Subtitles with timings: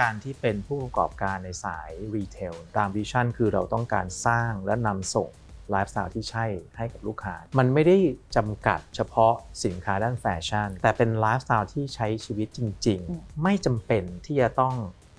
[0.00, 5.30] การที่เป็นผู้ประกอบการในสาย retail ตาม vision คือเราต้องการสร้างและนำส่ง
[5.70, 6.46] ไลฟ์สไตล์ที่ใช่
[6.76, 7.96] ให้กับลูกค้า มันไม่ได้
[8.36, 9.32] จำกัดเฉพาะ
[9.64, 14.74] สินค้าด้านแฟชั่น แต่เป็นไลฟ์สไตล์ที่ใช้ชีวิตจริงอืมๆไม่จำเป็นที่จะต้อง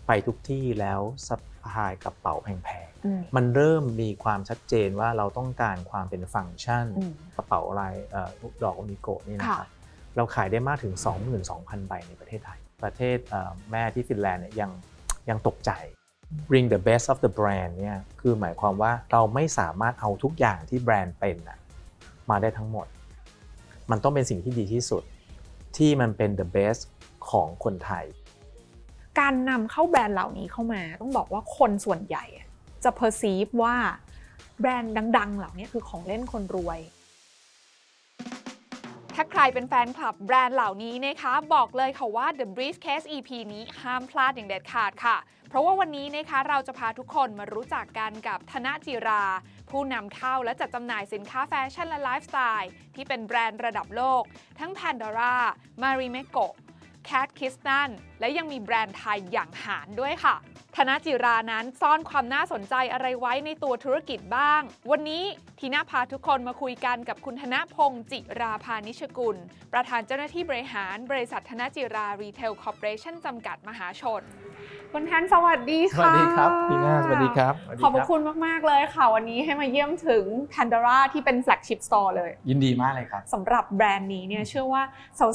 [0.07, 1.36] ไปทุกที่แล้วสะ
[1.68, 8.29] พายกระเป๋าแพงอืมๆมันเริ่มมีความชัดเจนว่าเราต้องการความเป็นฟังก์ชันอืมกระเป๋าลายเอ่อ
[8.64, 9.65] ดอก Unikko นี่นะครับค่ะ
[10.15, 10.93] เราขายได้มากถึง
[11.41, 13.17] 22,000 ใบในประเทศไทย ประเทศ
[13.71, 14.71] แม่ที่ฟินแลนด์เนี่ยยัง
[15.29, 15.71] ยังตกใจ
[16.49, 21.59] bring the best of the brand เนี่ยคือหมายความว่าเราไม่สามารถเอาทุกอย่างที่แบรนด์เป็นน่ะ
[22.29, 22.87] มาได้ทั้งหมด
[23.91, 25.04] มันต้องเป็นสิ่งที่ดีที่สุด
[25.77, 26.82] ที่มันเป็น the best
[27.29, 28.05] ของคนไทย
[29.19, 32.25] การนำเข้าแบรนด์เหล่านี้เข้ามาต้องบอกว่าคนส่วนใหญ่
[32.83, 33.75] จะ perceive ว่า
[34.59, 36.80] แบรนด์ดัง ๆ เหล่านี้คือของเล่นคนรวย
[39.19, 45.17] ถ้าใครเป็นแฟนคลับแบรนด์เหล่านี้นะคะ บอกเลยค่ะว่า The Briefcase EP นี้ห้ามพลาดอย่างเด็ดขาดค่ะ
[45.49, 49.25] เพราะว่าวันนี้นะคะเราจะพาทุกคนมารู้จักกันกับธนจิรา
[49.69, 54.23] ผู้นำเข้าและจัดจำหน่ายสินค้าแฟชั่นและไลฟ์สไตล์ที่เป็นแบรนด์ระดับโลก
[54.59, 55.35] ทั้ง Pandora,
[55.81, 56.47] Marimekko,
[57.09, 60.35] Cat k i s t a n และยังมีแบรนด์ไทยอย่างหารด้วยค่ะ
[60.75, 65.23] ธนจิรานั้นซ่อนความน่าสนใจอะไรไว้ในตัวธุรกิจบ้าง วันนี้
[65.59, 69.37] ทีน่าพาทุกคนมาคุยกันกับคุณธนพงษ์จิราพาณิชกุล
[69.73, 74.23] ประธานเจ้าหน้าที่บริหาร บริษัทธนจิรารีเทลคอร์ปอเรชั่นจำกัดมหาชน
[74.93, 84.83] คุณแทนสวัสดีค่ะวัสดีครับพี่นาสวัสดีครับสวัสดีขอบพรัระคุณมากๆเลยค่ะ วันนี้ให้มาเยี่ยมถึง Pandora ที่เป็น flagship store เลย ยินดีมากเลยครับสำหรับแบรนด์นี้เนี่ยเชื่อว่า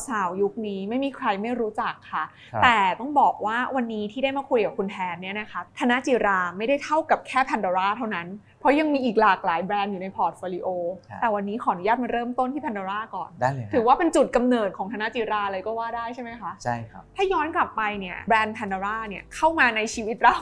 [0.09, 8.27] สาวๆ ยุคนี้ไม่มีใครไม่รู้จักค่ะครับแต่ต้องบอกว่าวันนี้ที่ได้มาคุยกับคุณแทนเนี่ยนะคะธนจิราไม่ได้เท่ากับแค่ Pandora เท่านั้น
[8.63, 10.69] เพราะยังมีอีกหลากหลายแบรนด์อยู่ใน portfolio
[11.11, 20.37] ครับแต่วันนี้ขออนุญาตมาเริ่มต้นที่ Pandora ก่อน ได้เลยครับถือว่าเป็นจุดกำเนิดของธนจิราเลยก็ว่าได้ใช่ไหมคะ ใช่ครับ ถ้าย้อนกลับไปเนี่ยแบรนด์ Pandora เนี่ยเข้ามาในชีวิตเรา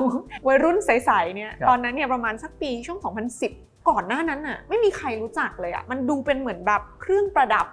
[0.47, 2.99] วัยรุ่นใสๆเนี่ยครับตอนนั้นเนี่ยประมาณสักปีช่วง
[3.45, 7.67] 2010 ก่อนหน้านั้นน่ะไม่มีใครรู้จักเลยอะ่ะมันดูเป็นเหมือนแบบเครื่องประดับ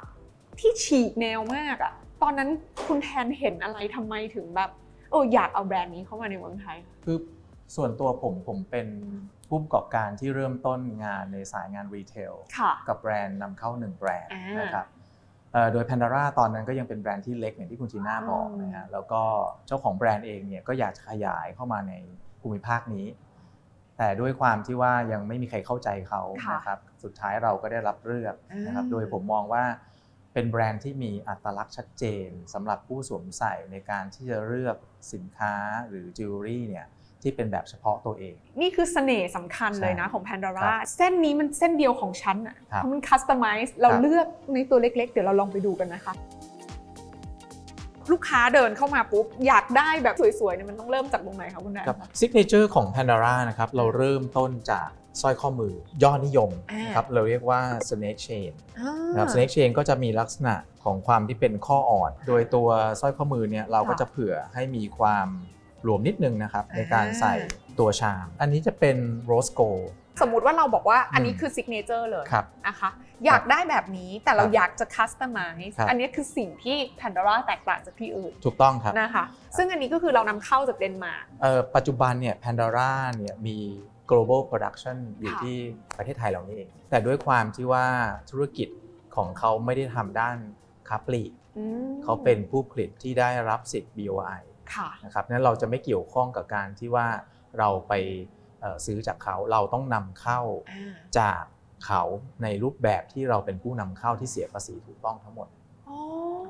[0.60, 2.50] ที่ฉีกแนวมากอะ่ะตอนนั้น
[2.86, 4.70] คุณแทนเห็นอะไรทำไมถึงแบบ
[5.12, 7.18] เอออยากเอาแบรนด์นี้เข้ามาในเมืองไทยคือ
[7.76, 8.88] ส่วนตัวผมผมเป็น
[9.48, 14.86] ผู้ประกอบการที่เริ่มต้นงานในสายงาน retail ค่ะกับแบรนด์นำเข้าหนึ่งแบรนด์อ่านะครับ
[15.54, 19.22] เอ่อโดย Pandora ตอนนั้นก็ยังเป็นแบรนด์ที่เล็กอย่างที่คุณจีน่าบอกอืมนะฮะแล้วก็
[19.68, 21.94] เจ้าของแบรนด์เองเนี่ยก็อยากจะขยายเข้ามาใน
[22.42, 23.08] ภูมิภาคนี้
[23.98, 29.64] แต่ด้วยความที่ว่ายังไม่มีใครเข้าใจเขาค่ะนะครับสุดท้ายเราก็ได้รับเลือกนะครับอ่าโดยผมมองว่า
[30.34, 34.78] เป็นแบรนด์ที่มีอัตลักษณ์ชัดเจนสำหรับผู้สวมใส่ในการที่จะเลือก
[35.14, 35.54] สินค้า
[35.90, 36.86] หรือจิวเวลรี่เนี่ย
[37.24, 46.14] ที่เป็นแบบเฉพาะตัวเอง นี่คือเสน่ห์สำคัญเลยนะใช่ของ Pandora ครับเส้นนี้มันเส้นเดียวของฉันอะครับเพราะมัน customize เราครับเลือกในตัวเล็กๆ เดี๋ยวเราลองไปดูกันนะคะ
[48.12, 54.90] ลูกค้าเดินเข้ามาปุ๊บ อยากได้แบบสวยๆเนี่ยมันต้องเริ่มจากตรงไหนคะคุณแทนครับ signature ของ Pandora นะครับเราเริ่มต้นจาก
[55.22, 55.74] สร้อยข้อมือ
[56.04, 62.68] ยอดนิยมอ่านะครับเราเรียกว่า snake chain อ่านะครับ snake chain ก็จะมีลักษณะของความที่เป็นข้ออ่อน โดยตัว
[63.02, 65.28] สร้อยข้อมือเนี่ยเราก็ค่ะจะเผื่อให้มีความ
[65.84, 67.34] หลวมนิดนึงนะครับอ่าในการใส่
[67.80, 68.98] ตัว charm อันนี้จะเป็น
[69.32, 69.86] rose gold
[70.22, 72.90] สมมุติว่าเราบอกว่าอันนี้อืมคือ signature เลยครับนะคะ
[73.26, 79.26] อยากได้แบบนี้แต่เราครับอยากจะ customize ครับอันนี้คือสิ่งที่ Pandora แตกต่างจากที่อื่น ถูกต้องครับนะคะ
[79.58, 83.58] ซึ่งอันนี้ก็คือเรานำเข้าจากเดนมาร์กเอ่อปัจจุบันเนี่ย Pandora เนี่ยมี
[84.10, 85.58] global production อยู่ค่ะที่
[85.98, 87.86] ประเทศไทยเรานี่เองแต่ด้วยความที่ว่า
[88.30, 88.70] ธุรกิจ
[89.16, 90.38] ของเขาไม่ได้ทำด้าน
[90.90, 94.57] ค้าปลีกอืมเขาเป็นผู้ผลิตที่ได้รับสิทธิ์ BOI ค่ะ
[95.06, 97.08] นะครับนั้นเราจะไม่เกี่ยวข้องกับการที่ว่า
[97.60, 97.94] เราไป
[98.62, 100.40] เอ่อซื้อจากเขาเราต้องนำเข้า
[100.72, 101.44] อ่าจาก
[101.86, 102.02] เขา
[102.44, 105.48] ในรูปแบบที่เราเป็นผู้นำเข้าที่เสียภาษีถูกต้องทั้งหมด
[105.90, 105.98] อ๋อ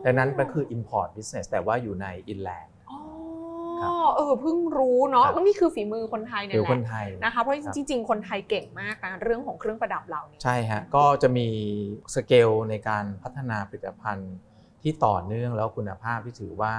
[0.06, 3.00] ดังนั้นมันคือ import business แต่ว่าอยู่ใน inland อ๋อ
[3.82, 11.48] ครับเออเพิ่งรู้เนาะครับแล้วนี่คือฝีมือคนไทยเนี่หรืยอแหคนละไทยนะคะเพราะครับจริงๆ คนไทยเก่งมากนะเรื่องของเครื่องประดับเหล่านี้ใช่ฮะก็จะมี
[12.16, 14.34] สเกลในการพัฒนาผลิตภัณฑ์
[14.82, 16.74] ที่ต่อเนื่องแล้วคุณภาพที่ถือว่า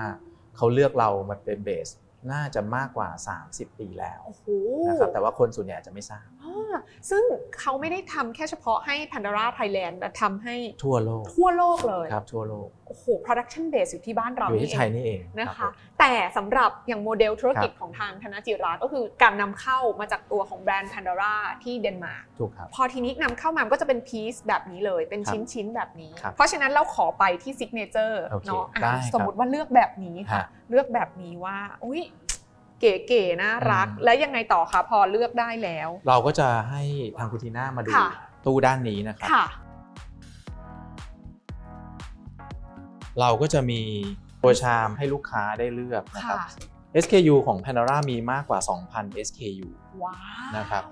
[0.59, 1.89] เขาเลือกเรามาเป็นเบส
[2.33, 3.09] น่าจะมากกว่า
[3.45, 4.47] 30 ปีแล้วโอ้โห
[4.87, 6.38] นะครับแต่ว่าคนส่วนใหญ่อาจจะไม่ทราบอ่า
[7.11, 7.23] ซึ่ง
[7.59, 32.03] เขาไม่ได้ทำแค่เฉพาะให้ Pandora Thailand แต่ทำให้ทั่วโลก ทั่วโลกเลยครับทั่วโลก โอ้โห production base อยู่ที่บ้านเราอยู่นี่ที่เอไทยงนี่เองนะรัคะบผมแต่สำหรับอย่างโมเดลธุรกิจครับของทางธนจิราก็คือการนำเข้ามาจากตัวของแบรนด์ Pandora ที่เดนมาร์กถูกครับพอทีนี้นำเข้ามามันก็จะเป็นพีซแบบนี้เลยเป็นครับชิ้นชิ้นๆแบบนี้ครับเพราะฉะนั้นเราขอไปที่ซิกเนเจอร์โอเคเนาะอะได้ครับสมมติว่าเลือกแบบนี้ค่ะฮะเลือกแบบนี้ว่าอุ้ย
[32.81, 36.83] เก๋ๆน่ารักอืมแล้วยังไงต่อคะพอเลือกได้แล้ว เราก็จะให้
[37.19, 38.09] ทางคุณทีน่ามาดูค่ะ
[38.45, 39.47] ตู้ด้านนี้นะครับค่ะ
[43.21, 43.81] เราก็จะมี
[44.43, 46.49] ตัวชามให้ลูกค้าได้เลือกนะครับค่ะ
[47.05, 48.61] SKU ของ Pandora มีมากกว่า
[48.93, 49.69] 2,000 SKU
[50.03, 50.17] ว้า
[50.49, 50.85] วนะครับ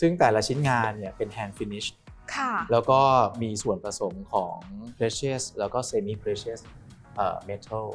[0.00, 1.88] ซึ่งแต่ละชิ้นงานเนี่ยเป็น hand finish
[2.36, 3.00] ค่ะแล้วก็
[3.42, 4.56] มีส่วนผสมของ
[4.98, 6.60] precious แล้วก็ semi precious
[7.16, 7.86] เอ่อ metal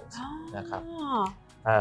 [0.57, 1.23] นะครับอ๋อเอ่อ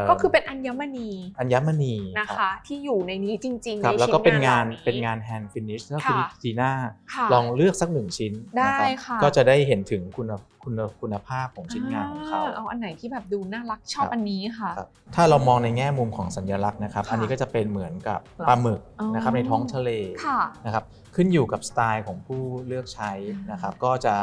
[0.09, 6.71] ก็คือเป็นอัญมณีอัญมณีนะรับคะที่อยู่ในนี้จริงๆครับในแล้วชิ้ก็นเป็นงานหล่เป็นงาน hand finish ก็คือค่ะจีน่า
[7.13, 10.27] ค่ะลองเลือกสักหนึ่งชิ้นได้นรับค่ะก็จะได้เห็นถึงคุณ
[10.63, 19.89] คุณคุณภาพของชิ้นงานของเขาเอาอันไหนที่แบบดูน่ารักชอบครับอันนี้ค่ะครับถ้าเรามองในแง่มุมของสัญลักษณ์นะครับค่ะอันนี้ก็จะเป็นเหมือนกับเหรอปลาหมึกอ๋อนะครับในท้องทะเล
[20.25, 20.83] ค่ะนะครับ
[21.15, 23.11] ขึ้นอยู่กับสไตล์ของผู้เลือกใช้
[23.51, 24.15] นะครับก็จะ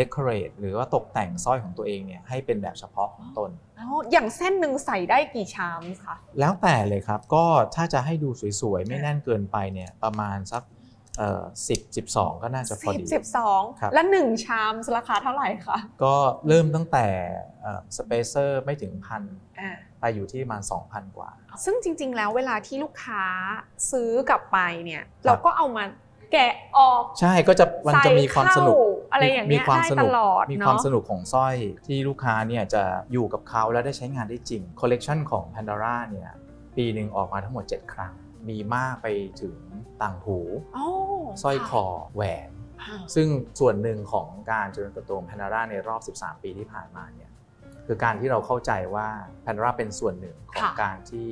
[0.00, 7.44] decorate หรือว่าตกแต่งสร้อยของตัวเองเนี่ยให้เป็นแบบเฉพาะของตนอ๋ออย่างเส้นหนึ่งใส่ได้กี่ชามคะแล้วแต่เลยครับก็
[7.74, 8.30] ถ้าจะให้ดู
[8.60, 10.62] สวยๆ ไม่แน่นเกินไปเนี่ยประมาณสัก
[11.18, 16.14] เอ่อสิบสิบสองก็น่าจะพอสิบดีสิบสองครับและหนึ่งชามราคาเท่าไหร่คะก็
[16.48, 17.06] เริ่มตั้งแต่
[17.96, 19.22] สเปเซอร์ไม่ถึงพัน
[19.60, 19.70] อ่า
[20.00, 21.30] ไปอยู่ที่ประมาณ 2,000 กว่า
[21.64, 23.24] ซึ่งจริง ๆ แล้วเวลาที่ลูกค้า
[23.90, 25.84] ซื้อกลับไปเนี่ยเราก็เอามา
[26.34, 32.82] แกะออก ใช่ก็จะมันจะมีความสนุกใส่เข้าอะไรอย่างเงี้ยมีความได้สตนุกลอดมีเนาะความสนุกของสร้อยที่ลูกค้าเนี่ยจะ
[33.12, 36.30] อยู่กับเขาแล้วได้ใช้งานได้จริงคอลเลกชันของ Pandora เนี่ย
[36.76, 38.12] ปีหนึ่งออกมาทั้งหมด 7 ครั้ง
[38.48, 39.06] มีมากไป
[39.40, 39.56] ถึง
[40.02, 40.38] ต่างหู
[40.76, 40.86] อ๋อ
[41.42, 41.84] สร้อยคอ
[42.14, 42.50] แหวน
[42.84, 43.28] ค่ะซึ่ง
[43.60, 47.30] ส่วนหนึ่งของการเจริญเติบโตของ Pandora ในรอบ 13 ปีที่ผ่านมาเนี่ย
[47.86, 49.08] คือการที่เราเข้าใจว่า
[49.44, 51.28] Pandora เป็นส่วนหนึ่งของการที่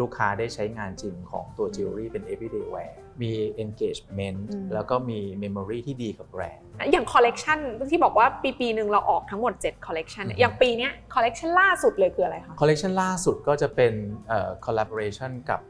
[0.00, 2.92] ลูกค้าได้ใช้งานจริงของตัวจิวเวลรี่เป็น everyday wear
[3.22, 3.32] มี
[3.64, 4.38] engagement
[4.74, 7.58] แล้วก็มี memory ที่ดีกับแบรนด์อย่างคอลเลกชัน
[7.90, 13.92] ที่บอกว่าปีปีๆหนึ่งเราออกทั้งหมด 7 คอลเลกชันอืมอย่างปีเนี้ยคอลเลกชันล่าสุดเลยคืออะไรคะคอลเลกชันล่าสุดก็จะเป็น
[14.28, 15.60] เอ่อ collaboration กับ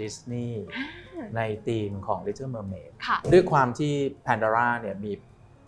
[0.00, 0.64] ดิสนีย์
[1.36, 3.92] ในธีมของ Little Mermaid ค่ะด้วยความที่
[4.26, 5.12] Pandora เนี่ยมี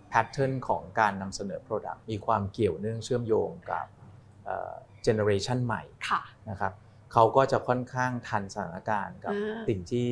[0.09, 3.87] แพทเทิร์นของการนำเสนอ Product มีความเกี่ยวเนื่องเชื่อมโยงกับ
[5.03, 6.73] เจเนอเรชันใหม่ค่ะนะครับ
[7.15, 10.09] เขาก็จะค่อนข้างทันสถานการณ์กับอ่าสิ่งที่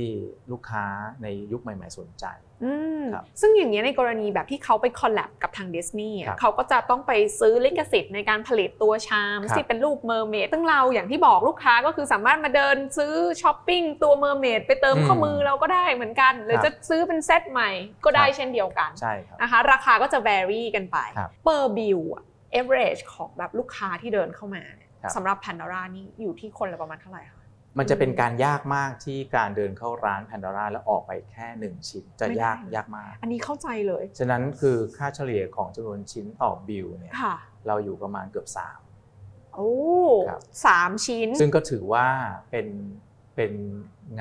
[0.50, 0.84] ลูกค้า
[1.22, 2.26] ในยุคใหม่ ๆ สนใจ
[2.64, 2.72] อื
[3.02, 17.70] มครับซึ่งอย่างเงี้ยในกรณีแบบที่เขาไปคอลแลบกับทางดิสนีย์ครับเขาก็จะต้องไปซื้อลิขสิทธิ์ในการผลิตตัว charm ครับที่เป็นรูป mermaid ซึ่งเราอย่างที่บอกลูกค้าก็คือสามารถมาเดินซื้อช้อปปิ้งตัว mermaid ไปเติมอืมข้อมือเราก็ได้เหมือนกัน หรือครับจะซื้อเป็นเซตใหม่
[18.04, 22.24] ก็ได้ครับเช่นเดียวกันใช่ครับนะคะราคาก็จะ vary กันไปครับ per bill อะ
[22.60, 24.64] average ของแบบลูกค้าที่เดินเข้ามา
[25.02, 27.40] เนี่ยครับสำหรับ Pandora นี่อยู่ที่คนละประมาณเท่าไหร่คะ
[27.78, 38.48] มันจะเป็นการยากมากที่การเดินเข้าร้าน Pandora แล้วออกไปแค่หนึ่งชิ้นจะไม่ได้ยากยากมาก อันนี้เข้าใจเลย ฉะนั้นคือค่าเฉลี่ยของจำนวนชิ้นต่อบิลเนี่ยค่ะเราอยู่ประมาณเกือบ
[39.54, 39.72] โอ้
[40.28, 42.06] ครับสามชิ้น3ซึ่งก็ถือว่า
[42.50, 42.68] เป็น
[43.36, 43.52] เป็น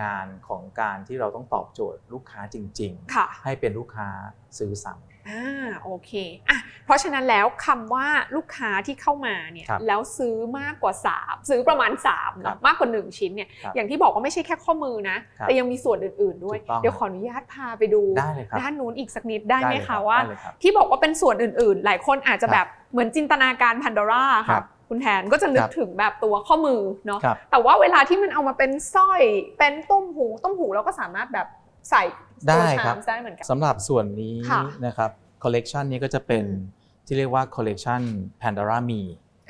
[0.02, 4.10] งานของการที่เราต้องตอบโจทย์ลูกค้าจริงค่ะๆให้เป็นลูกค้า
[4.58, 6.12] ซื้อซ้ำ อ่าโอเค
[6.50, 29.22] อะเพราะฉะนั้นแล้วคำว่าลูกค้าที่เข้ามาเนี่ยครับแล้วซื้อมากกว่า 3 ซื้อประมาณ3ครัเนาะบมากกว่า 1 ชิ้นเนี่ยครับอย่างที่บอกว่าไม่ใช่แค่ข้อมือนะ ครับแต่ยังมีส่วนอื่นๆด้วย ถูกต้อง เดี๋ยวขออนุญาตพาไปดูได้เลยครับด้านนู้นอีกสักนิดได้ไหมเลยคะรับว่า ได้เลยครับ ที่บอกว่าเป็นส่วนอื่นๆ หลายคนอาจจะครับแบบเหมือนจินตนาการพันดอร่าครัค่ะบคุณแทนก็จะนึกครับถึงแบบตัวข้อมือเนาะครับแต่ว่าเวลาที่มันเอามาเป็นสร้อย
[29.58, 31.48] เป็นต่างหูต่างหูเราก็สามารถแบบ
[31.90, 35.12] ใส่ตัว ได้ charm ครับได้เหมือนกัน สำหรับส่วนนี้ค่ะนะครับ
[35.44, 38.02] คอลเลกชันนี้ก็จะเป็นอืม ที่เรียกว่าคอลเลกชัน
[38.42, 39.02] Pandora Me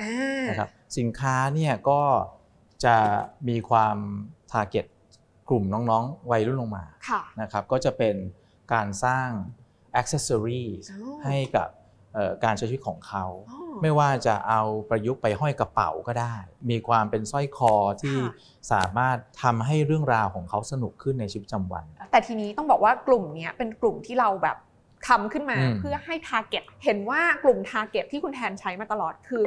[0.01, 2.01] อ่า นะครับสินค้าเนี่ยก็
[2.85, 2.95] จะ
[3.49, 3.97] มีความ
[4.51, 4.85] target
[5.49, 8.15] กลุ่มน้องๆ วัยรุ่นลงมาค่ะ นะครับก็จะเป็น
[8.73, 9.29] การสร้าง
[9.99, 11.80] accessories อ๋อ ให้กับเอ่อ
[12.43, 16.35] การใช้ชีวิตของเขาอ๋อไม่ว่าจะเอาประยุกต์ไปห้อยกระเป๋าก็ได้
[16.69, 24.57] มีความเป็นสร้อยคอที่ค่ะสามารถทำให้เรื่องราวของเขาสนุกขึ้นในชีวิตประจำวัน แต่ทีนี้ต้องบอกว่ากลุ่มเนี้ยเป็นกลุ่มที่เราแบบ
[25.07, 29.43] ทำขึ้นมาอืมเพื่อให้ target เห็นว่ากลุ่ม target ที่คุณแทนใช้มาตลอดคือ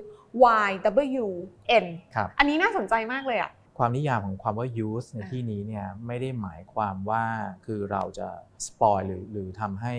[0.71, 7.25] YWN ครับอันนี้น่าสนใจมากเลยอะความนิยามของความว่า youth ในอ่าที่นี้เนี่ยไม่ได้หมายความว่า
[7.67, 8.29] คือเราจะ
[8.67, 9.95] สปอยหรือหรือทำให้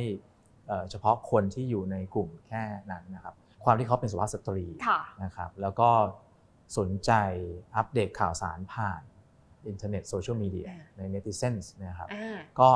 [0.68, 5.90] เอ่อเฉพาะคนที่อยู่ในกลุ่มแค่นั้นนะครับ ความที่เขาเป็นสุภาพสตรีค่ะนะครับ แล้วก็
[6.78, 7.12] สนใจ
[7.76, 9.02] อัปเดตข่าวสารผ่าน
[9.68, 12.70] อินเทอร์เน็ตโซเชียลมีเดียอ่าใน netizens นะครับอ่าก็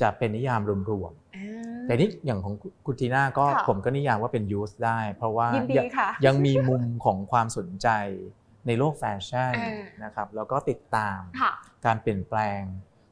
[0.00, 2.54] จะเป็นนิยามรวมอ่าๆแต่นี่อย่างของ
[2.86, 7.88] คุณทีน่าก็ค่ะผมก็นิยามว่าเป็น youth ได้ เพราะว่ายินดียังค่ะยังมีมุมของความสนใจ
[8.66, 11.52] ในโลกแฟชั่นอ่านะครับ แล้วก็ติดตามค่ะ
[11.86, 12.62] การเปลี่ยนแปลง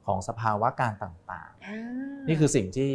[0.06, 2.92] ของสภาวะการต่างอ่าๆนี่คือสิ่งที่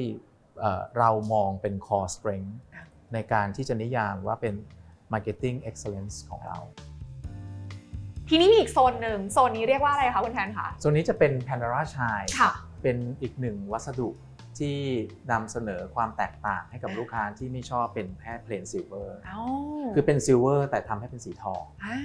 [0.60, 2.84] เอ่อเรามองเป็น core strength อ่า
[3.14, 4.54] ในการที่จะนิยามว่าเป็น
[5.14, 6.60] marketing excellence ของเรา
[8.30, 12.52] ทีนี้มีอีกโซนหนึ่งโซนนี้เรียกว่าอะไรคะคุณแทนคะส่วนนี้จะเป็น Pandora Shine ค่ะ
[12.84, 14.10] เป็นอีกหนึ่งวัสดุ
[14.60, 14.78] ที่
[15.32, 19.42] นำเสนอความแตกต่างให้กับอ่าลูกค้าที่ไม่ชอบเป็นแค่ plain silver เอ้า
[19.96, 22.00] คือเป็น silver แต่ทำให้เป็นสีทองอ่า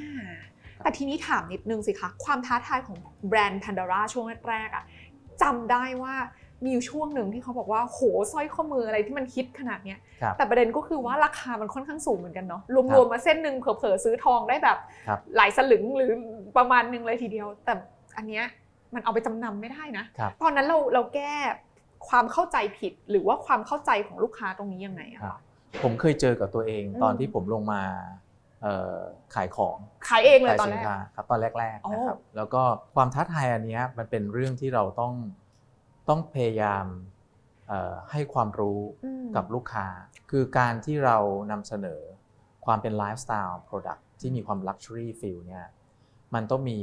[0.83, 2.97] แต่ทีนี้ถามนิดนึงสิคะ ความท้าทายของ
[3.29, 4.85] แบรนด์ Pandora ช่วงแรกๆอะ
[5.43, 6.15] จำได้ว่า
[6.65, 8.01] มีอยู่ช่วงหนึ่งที่เขาบอกว่าโห
[8.33, 14.79] สร้อยข้อมืออะไรที่มันฮิตขนาดเนี้ยครับแต่ประเด็นก็คือว่าราคามันค่อนข้างสูงเหมือนกันเนาะครัรวมบๆมาเส้นหนึ่งเผลอๆซื้อทองได้แบบ
[15.09, 16.11] ครับหลายสลึงหรือ
[16.57, 17.75] ประมาณหนึ่งเลยทีเดียว แต่
[18.17, 18.45] อันเนี้ย
[18.95, 21.35] มันเอาไปจำนำไม่ได้นะครับตอนนั้นเราเราแก้
[22.09, 25.41] ความเข้าใจผิดหรือว่าความเข้าใจของลูกค้าตรงนี้ยังไงอะครับคะ
[25.83, 27.83] ผมเคยเจอกับตัวเองอืมตอนที่ผมลงมา
[28.63, 28.97] เอ่อ
[29.35, 29.77] ขายของ
[30.09, 32.63] ขายเองเลยขายตอนสิแรนกค้าครับตอนแรกอ๋อๆนะครับแล้วก็
[32.95, 35.13] ความท้าทายอันเนี้ยมันเป็นเรื่องที่เราต้อง
[36.09, 36.85] ต้องพยายาม
[37.69, 39.87] เอ่อให้ความรู้อืมกับลูกค้า
[40.31, 41.19] คือการที่เรา
[41.51, 42.01] นำเสนอ
[42.67, 45.67] ความเป็นไลฟ์สไตล์ Product ที่มีความ Luxury Feel เนี่ย
[46.35, 46.81] มันต้องมี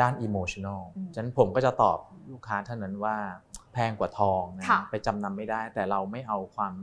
[0.00, 1.98] ด้าน Emotional อืมฉะนั้นผมก็จะตอบ
[2.32, 3.16] ลูกค้าเท่านั้นว่า
[3.72, 6.74] แพงกว่าทองนะค่ะไปจำนำไม่ได้ แต่เราไม่เอาความ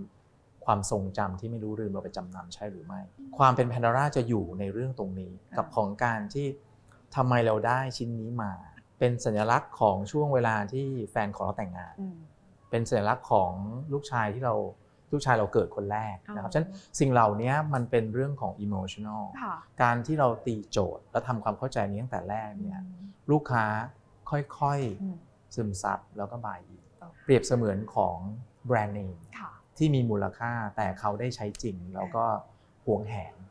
[0.66, 3.02] ความทรงจำที่ไม่รู้ลืมเราไปจำนำใช่หรือไม่
[3.38, 6.48] ความเป็น Pandora จะอยู่ในเรื่องตรงนี้ กับของการที่
[7.16, 8.52] ทำไมเราได้ชิ้นนี้มา
[9.00, 12.18] เป็นสัญลักษณ์ของช่วงเวลาที่แฟนของเราแต่งงานอืม
[12.70, 13.52] เป็นสัญลักษณ์ของ
[13.94, 14.56] ลูกชายที่เรา
[15.12, 22.82] ลูกชายเราเกิดคนแรกนะครับอ๋อฉะนั้นสิ่งเหล่านี้มันเป็นเรื่องของ emotional ค่ะการที่เราตีโจทย์และทำความเข้าใจนี้ตั้งแต่แรกเนี่ย
[23.32, 23.66] ลูกค้า
[24.30, 28.18] ค่อยอืมๆซึมซับแล้วก็บายอินอ๋อเปรียบเสมือนของ
[28.68, 32.26] แบรนด์เนมค่ะที่มีมูลค่าแต่เขาได้ใช้จริงแล้วก็
[32.86, 33.49] หวงแหนเออ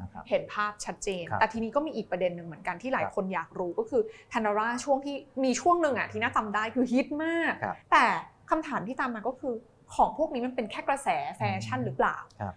[0.00, 4.02] นะครับ เห็นภาพชัดเจน ครับแต่ทีนี้ก็มีอีกประเด็นหนึ่งเหมือนกันที่หลายครับคนอยากรู้ก็คือ
[4.32, 8.04] ทันดาร่าช่วงที่มีช่วงหนึ่งอะที่น่าจำได้คือฮิตมาก ครับแต่
[8.50, 9.54] คำถามที่ตามมาก็คือ
[9.94, 12.54] ของพวกนี้มันเป็นแค่กระแสแฟชั่นหรือเปล่า ครับ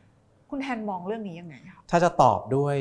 [0.50, 2.78] คุณแทนมองเรื่องนี้ยังไงคะถ้าจะตอบด้วย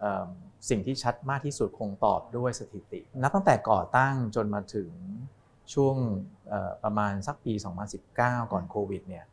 [0.00, 0.28] เอิ่ม
[0.68, 4.90] สิ่งที่ชัดมากที่สุดคงตอบด้วยสถิติ นับตั้งแต่ก่อตั้งจนมาถึง
[5.74, 5.96] ช่วง
[6.48, 7.52] เอ่อประมาณสักปี
[8.02, 9.24] 2019 ก่อนโควิดเนี่ย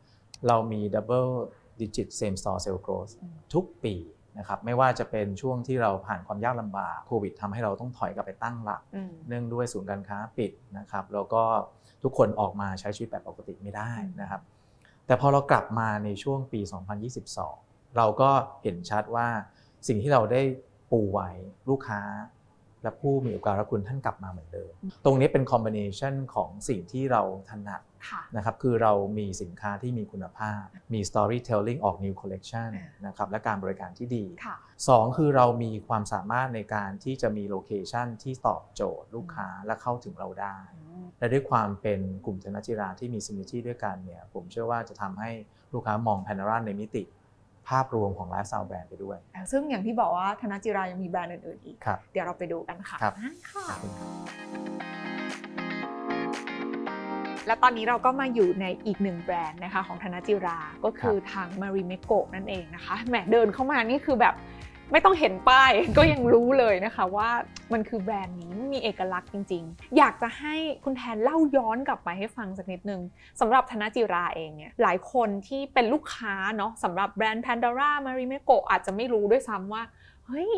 [0.46, 1.32] เรามี double
[1.80, 3.94] digit same store sales growth อืมทุกปี
[4.38, 11.42] นะครับไม่ว่าจะเป็นช่วงที่เราผ่านความยากลำบากโควิดทำให้เราต้องถอยกลับไปตั้งหลักอืมเนื่องด้วยศูนย์การค้าปิดนะครับแล้วก็
[12.02, 13.90] ทุกคนออกมาใช้ชีวิตแบบปกติไม่ได้
[14.20, 14.40] นะครับ
[15.06, 16.60] แต่พอเรากลับมาในช่วงปี
[17.28, 18.30] 2022 เราก็
[18.62, 19.28] เห็นชัดว่า
[19.88, 20.42] สิ่งที่เราได้
[20.90, 21.30] ปูไว้
[21.68, 22.00] ลูกค้า
[22.86, 24.72] และผู้มีโอกาสคุณท่านกลับมาเหมือนเดิม
[25.04, 30.62] ตรงนี้เป็นคอมบิเนชันของสิ่งที่เราถนัดค่ะนะครับ คือเรามีสินค้าที่มีคุณภาพ
[30.94, 34.56] มี storytelling ออก new collection อ่านนะครับ และการบริการที่ดีค่ะ
[34.88, 40.58] สองคือเรามีความสามารถในการที่จะมีโลเคชันที่ตอบโจทย์ลูกค้าและเข้าถึงเราได้
[41.18, 45.30] และด้วยความเป็นกลุ่มธนจิราที่มีซิม m จี้ด้วยกันเนี่ย ผมเชื่อว่าจะทำให้
[45.72, 47.02] ลูกค้ามองแพน o ราในมิติ
[47.68, 49.18] ภาพรวมของไลฟ์สไตล์แบรนด์ไปด้วย
[49.52, 54.96] ซึ่งอย่างที่บอกว่าธนจิรายังมีแบรนด์อื่นๆอีก ครับ เดี๋ยวเราไปดูกันค่ะครับอ่าค่ะขอบคุณครับ
[57.46, 64.34] และตอนนี้เราก็มาอยู่ในอีกหนึ่งแบรนด์นะคะของธนจิรา ก็คือทาง m a r i m e c o นั่นเองนะคะ แหมเดินเข้ามานี่คือแบบ
[64.92, 67.30] ไม่ต้องเห็นป้ายก็ยังรู้เลยนะคะว่า
[67.72, 73.00] มันคือแบรนด์นี้มีเอกลักษณ์จริง ๆ อยากจะให้คุณแทนเล่าย้อนกลับไปให้ฟังสักนิดนึง
[73.40, 79.82] สำหรับธนจิราเองเนี่ยหลายคนที่เป็นลูกค้าเนาะสำหรับแบรนด์ Pandora m a r i m e c o อาจจะไม่รู้ด้วยซ้ำว่า
[80.26, 80.50] เฮ้ย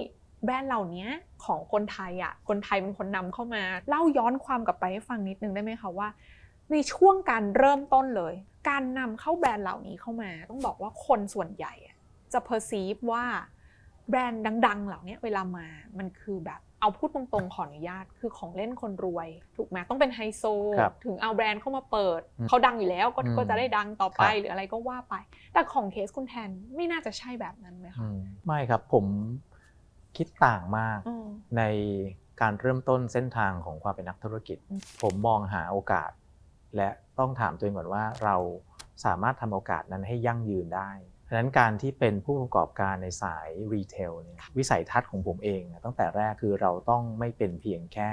[0.44, 1.06] แบรนด์เหล่านี้
[1.44, 6.08] ของคนไทยอะคนไทยเป็นคนนำเข้ามา เล่าย้อนความกลับไปให้ฟังนิดนึงได้ไหมคะว่า
[6.72, 8.34] ในช่วงการเริ่มต้นเลย
[8.68, 11.74] การนำเข้าแบรนด์เหล่านี้เข้ามา ต้องบอกว่าคนส่วนใหญ่
[12.32, 13.24] จะ perceive ว่า
[14.10, 15.66] แบรนด์ดัง ๆ เหล่านี้เวลามา
[15.98, 20.44] มันคือแบบเอาพูดตรงๆ ขออนุญาต คือของเล่นคนรวย ถูกไหมต้องเป็นไฮโซ
[20.78, 25.14] ครับถึงเอาแบรนด์เข้ามาเปิดอืมเขาดังอยู่แล้วก็อืมก็จะได้ดังต่อไปครับหรืออะไรก็ว่าไป
[25.52, 29.04] แต่ของเคสคุณแทนไม่น่าจะใช่แบบนั้นไหมอืคะมไม่ครับผม
[30.16, 31.26] คิดต่างมากอืม
[31.58, 31.62] ใน
[32.40, 36.10] การเริ่มต้นเส้นทางของความเป็นนักธุรกิจอืมผมมองหาโอกาส
[36.76, 36.88] และ
[37.18, 38.36] ต้องถามตัวเองก่อนว่าเรา
[39.04, 40.90] สามารถทำโอกาสนั้นให้ยั่งยืนได้
[41.28, 48.10] ฉะนั้นการที่เป็นผู้ประกอบการในสายรีเทลเนี่ยวิสัยทัศน์ของผมเองอะตั้งแต่แรกคือเราต้องไม่เป็นเพียงแค่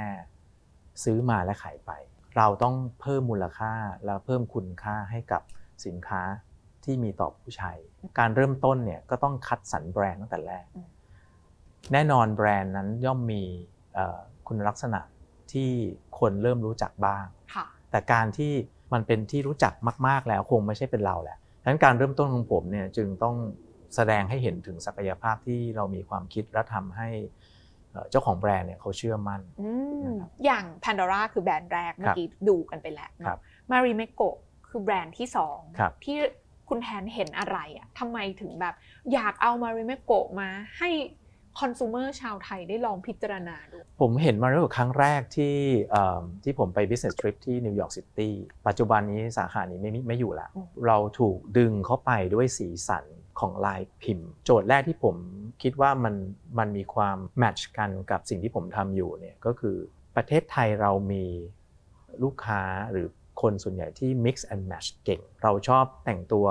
[1.04, 1.92] ซื้อมาและขายไป
[2.38, 3.74] เราต้องเพิ่มมูลค่า
[4.06, 5.42] และเพิ่มคุณค่าให้กับ
[5.86, 6.22] สินค้า
[6.84, 7.74] ที่มีต่อผู้ใช้
[8.20, 10.90] การเริ่มต้นเนี่ยก็ต้องคัดสรรแบรนด์ตั้งแต่แรกอืม
[11.94, 13.44] แน่นอนแบรนด์นั้นย่อมมี
[13.94, 15.02] เอ่อคุณลักษณะ
[15.54, 15.72] ที่
[16.20, 18.54] คนเริ่มรู้จักบ้างค่ะแต่การที่
[18.94, 19.74] มันเป็นที่รู้จัก
[20.08, 23.36] มาก ๆแล้วคงไม่ใช่เป็นเราแหละ ดังนั้นการเริ่มต้นของผมเนี่ยจึงต้อง
[23.96, 27.10] แสดงให้เห็นถึงศักยภาพที่เรามีความคิดและทำให้
[27.92, 33.40] เอ่อเจ้าของแบรนด์เนี่ยเขาเชื่อมั่นอืมนะครับอย่าง Pandora คือแบรนด์แรกเมื่อกี้ดูกันไปแล้วครับ
[33.72, 34.22] Marimekko
[34.70, 36.18] คือแบรนด์ที่สองครับที่
[36.70, 38.76] คุณแทนเห็นอะไรอะทำไมถึงแบบ
[39.14, 40.90] อยากเอา Marimekko มาให้
[41.60, 45.56] consumer ชาวไทยได้ลองพิจารณาดู ผมเห็น Marimekko ครั้งแรกที่
[45.92, 48.34] เอิ่มที่ผมไป business trip ที่นิวยอร์กซิตี้
[48.68, 53.06] ปัจจุบันนี้สาขานี้ไม่มีไม่อยู่แล้วอืมเราถูกดึงเข้าไปด้วยสีสัน
[53.40, 55.16] ของลายพิมพ์ โจทย์แรกที่ผม
[55.64, 56.16] คิดว่ามัน
[56.60, 59.78] มันมีความ match กันกับสิ่งที่ผมทำอยู่เนี่ยก็คือ
[60.16, 61.26] ประเทศไทยเรามี
[62.24, 63.08] ลูกค้าหรือ
[63.42, 66.48] คนส่วนใหญ่ที่ mix and match เก่ง เราชอบแต่งตัว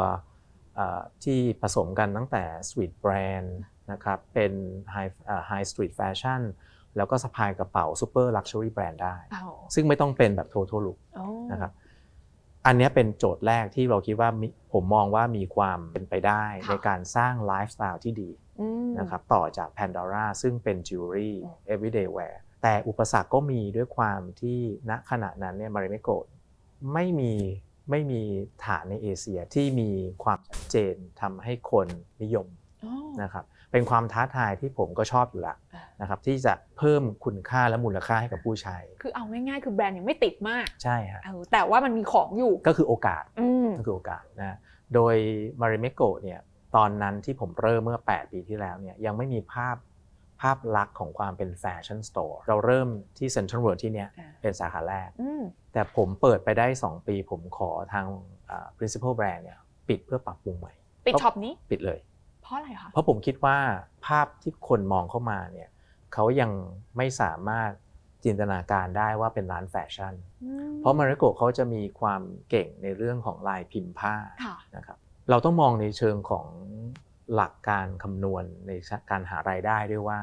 [0.75, 3.51] เอ่อที่ผสมกันตั้งแต่ street brand
[3.93, 4.53] นะครับเป็น
[4.95, 6.43] high เอ่อ high street fashion
[6.97, 11.73] แล้วก็สะพายกระเป๋า super luxury brand ได้อ้าวซึ่งไม่ต้องเป็นแบบ total look อ๋อนะครับ
[12.67, 24.61] อันเนี้ยเป็นโจทย์แรกที่เราคิดว่ามีผมมองว่ามีความเป็นไปได้ในการสร้างไลฟ์สไตล์ที่ดีอืมนะครับต่อจาก Pandora ซึ่งเป็นจิวเวลรี่อืม everyday wear แต่อุปสรรคก็มีด้วยความที่
[24.91, 26.09] ณขณะนั้นเนี่ย Marimekko
[26.93, 27.33] ไม่มี
[27.91, 28.23] ไม่มี
[28.65, 29.91] ฐานในเอเชียที่มี
[30.25, 31.89] ความชัดเจนทำให้คน
[32.23, 32.47] นิยม
[32.85, 44.57] อ๋อนะครับ เป็นความท้าทายที่ผมก็ชอบอยู่ละอ่านะครับที่จะเพิ่มคุณค่าและมูลค่าให้กับผู้ใช้ คือเอาง่ายๆคือแบรนด์ยังไม่ติดมากใช่ฮะเออแต่ว่ามันมีของอยู่ก็คือโอกาสอืมก็คือโอกาสนะ
[44.95, 45.15] โดย
[45.61, 46.41] Marimekko เนี่ย
[46.77, 49.77] ตอนนั้นที่ผมเริ่มเมื่อ 8 ปีที่แล้วเนี่ยยังไม่มีภาพ
[50.41, 52.89] ภาพลักษณ์ของความเป็น fashion store เราเริ่ม
[53.19, 58.07] ที่เซ็นทรัลเวิลด์ที่เนี่ยอ่าเป็นสาขาแรกอืมแต่ผมเปิดไปได้ 2 ปีผมขอทาง
[58.51, 60.73] อ่า principal brand เนี่ยปิดเพื่อปรับปรุงใหม่
[61.07, 62.01] ปิดช็อปนี้ปิดเลย
[62.45, 63.59] เพราะอะไรคะเพราะผมคิดว่า
[64.07, 65.71] ภาพที่คนมองเข้ามาเนี่ย
[66.13, 66.51] เขายัง
[66.97, 67.71] ไม่สามารถ
[68.25, 74.99] จินตนาการได้ว่าเป็นร้านแฟชั่นอืมเพราะ Marimekko เขาจะมีความเก่งในเรื่องของลายพิมพ์ผ้าค่ะนะครับ
[75.31, 76.47] เราต้องมองในเชิงของ
[77.35, 78.73] หลักการคำนวณใน
[79.11, 80.19] การหารายได้ด้วยว่า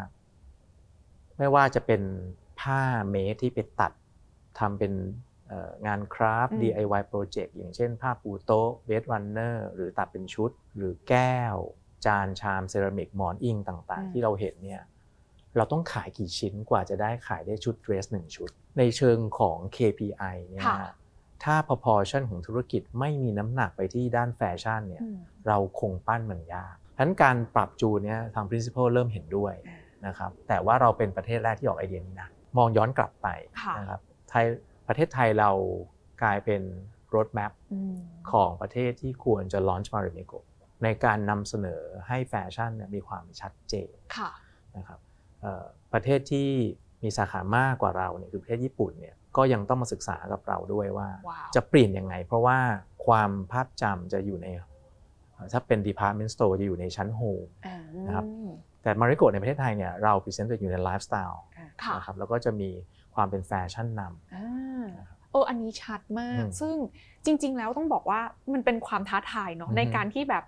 [1.37, 2.01] ไม่ว่าจะเป็น
[2.61, 3.91] ผ้าเมตรที่ไปตัด
[4.59, 4.93] ทำเป็น
[5.47, 11.57] เอ่องานคราฟต์อืม DIY project อย่างเช่นผ้าปูโต๊ะ bed runner หรือตัดเป็นชุดหรือแก้ว
[12.05, 14.81] จานชามเซรามิกหมอนอิงต่างๆ ที่เราเห็นเนี่ย
[15.57, 20.79] เราต้องขายกี่ชิ้นกว่าจะได้ขายได้ชุดเดรสหนึ่งชุด ในเชิงของ KPI เนี่ยค่ะ
[21.43, 25.17] ถ้า proportion ของธุรกิจไม่มีน้ำหนักไปที่ด้านแฟชั่นเนี่ยอืม
[25.47, 33.27] เราคงปั้นมันยากฉะนั้นการปรับจูนเนี่ยทาง principal เริ่มเห็นด้วยอ่านะครับแต่ว่าเราเป็นประเทศแรกที่ออกไอเดียนี้นะมองย้อนกลับไป
[33.61, 34.45] ค่ะนะครับไทย
[34.87, 35.51] ประเทศไทยเรา
[36.21, 36.61] กลายเป็น
[37.13, 37.95] road map อืม
[38.31, 40.39] ของประเทศที่ควรจะ launch Marimekko
[40.83, 44.31] ในการนำเสนอให้แฟชั่นเนี่ยมีความชัดเจนค่ะ
[44.77, 44.99] นะครับ
[45.41, 46.49] เอ่อประเทศที่
[47.03, 52.57] มีสาขามากกว่าเราเนี่ยคือประเทศญี่ปุ่นเนี่ยก็ยังต้องมาศึกษากับเราด้วยว่าว้าวจะเปลี่ยนยังไง เพราะว่า
[53.05, 54.47] ความภาพจำจะอยู่ใน
[55.33, 58.25] เอ่อถ้าเป็น department store จะอยู่ในชั้น home อ่านะครับ
[58.81, 61.41] แต่ Marimekko ในประเทศไทยเนี่ยเรา present ตัวอยู่ในไลฟ์สไตล์
[61.83, 62.69] ค่ะนะครับแล้วก็จะมี
[63.15, 64.01] ความเป็นแฟชั่น
[64.35, 66.75] อ่านะครับเอออันนี้ชัดมากอืมซึ่ง
[67.25, 68.21] จริง ๆ แล้วต้องบอกว่า
[68.53, 70.43] มันเป็นความท้าทายเนาะอือฮึในการที่แบบ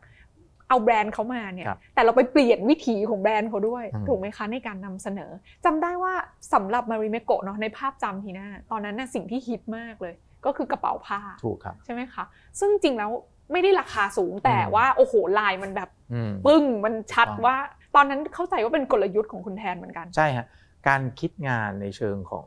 [0.74, 5.32] เอาแบรนด์เขามาเนี่ยครับแต่เราไปเปลี่ยนวิถีของแบรนด์เขาด้วยอืมถูกไหมคะในการนำเสนอ
[5.66, 6.14] จำได้ว่า
[6.54, 10.14] สำหรับ Marimekko เนาะในภาพจำทีน่า ตอนนั้นน่ะสิ่งที่ฮิตมากเลย
[10.46, 12.24] ก็คือกระเป๋าผ้าำถูกครับใช่ไหมคะ
[12.60, 13.12] ซึ่งจริงแล้ว
[13.52, 17.56] ไม่ได้ราคาสูงแต่อืมว่าโอ้โหลายมันแบบอืมปึ้งมันชัดต้องว่า
[17.96, 20.46] ตอนนั้นเข้าใจว่าเป็นกลยุทธ์ของคุณแทนเหมือนกัน ใช่ฮะ
[20.88, 22.46] การคิดงานในเชิงของ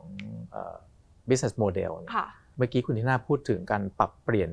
[0.51, 0.75] เอ่อ
[1.29, 4.49] business model เนี่ยค่ะเมื่อกี้คุณทิน่าพูดถึงการปรับเปลี่ยน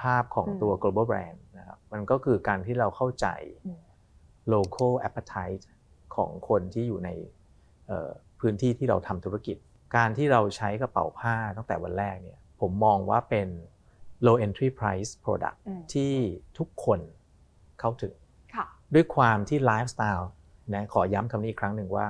[0.00, 3.26] ภาพของอืมตัว global brand นะครับมันก็คือการที่เราเข้าใจ
[3.66, 3.80] อืม
[4.54, 5.64] local appetite
[6.16, 7.10] ของคนที่อยู่ใน
[7.86, 8.10] เอ่อ
[8.40, 9.56] พื้นที่ที่เราทำธุรกิจ
[9.96, 13.48] การที่เราใช้กระเป๋าผ้าตั้งแต่วันแรกเนี่ยผมมองว่าเป็น
[14.26, 16.12] low entry price product อืมที่
[16.58, 17.00] ทุกคน
[17.80, 18.14] เข้าถึง
[18.54, 20.30] ค่ะด้วยความที่ไลฟ์สไตล์
[20.74, 22.06] นะขอย้ำคำนี้อีกครั้งหนึ่งว่า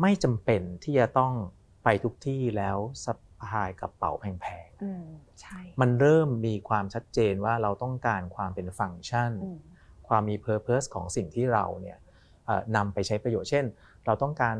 [0.00, 1.32] ไม่จำเป็นที่จะต้อง
[1.84, 3.12] ไปทุกที่แล้วสะ
[3.44, 5.06] พายกระเป๋าแพงอืม
[5.40, 9.58] ใช่ๆมันเริ่มมีความชัดเจนว่าเราต้องการความเป็นฟังก์ชันอืม
[10.08, 11.98] ความมี Purpose ของสิ่งที่เราเนี่ย
[12.46, 13.64] เอ่อนำไปใช้ประโยชน์ เช่น
[14.06, 14.56] เราต้องการ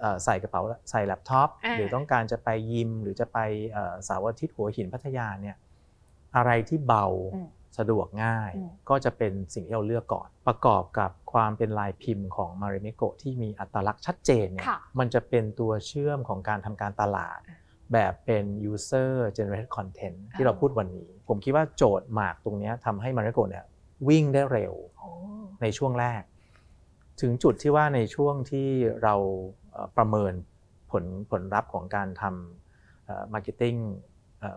[0.00, 3.38] เอ่อใส่กระเป๋าใส่แล็ปท็อปอ่าหรือต้องการจะไปยิม หรือจะไป
[3.72, 5.56] เอ่อเสาร์อาทิตย์หัวหินพัทยาเนี่ย
[6.36, 17.58] อะไรที่เบาอืมสะดวกง่ายอืมก็จะเป็นสิ่งที่เราเลือกก่อน ประกอบกับความเป็นลายพิมพ์ของ Marimekko ที่มีอัตลักษณ์ชัดเจนเนี่ยค่ะมันจะเป็นตัวเชื่อมของการทำการตลาดอ่า
[17.92, 23.64] แบบเป็น user generated content ที่เราพูดวันนี้ ผมคิดว่าโจทย์หมากตรงเนี้ยทำให้ Marimekko เนี่ย
[24.08, 25.08] วิ่งได้เร็วโอ้
[25.62, 26.22] ในช่วงแรก
[27.20, 28.68] ถึงจุดที่ว่าในช่วงที่
[29.02, 29.14] เรา
[29.70, 30.32] เอ่อประเมิน
[30.90, 33.76] ผลผลลัพธ์ของการทำ marketing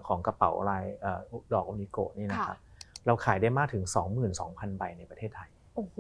[0.08, 1.20] ของกระเป๋าลายเอ่อ
[1.54, 2.58] ดอก Unikko นี่นะครับ
[3.06, 3.84] เราขายได้มากถึง
[4.32, 6.00] 22,000 ใบในประเทศไทย โอ้โห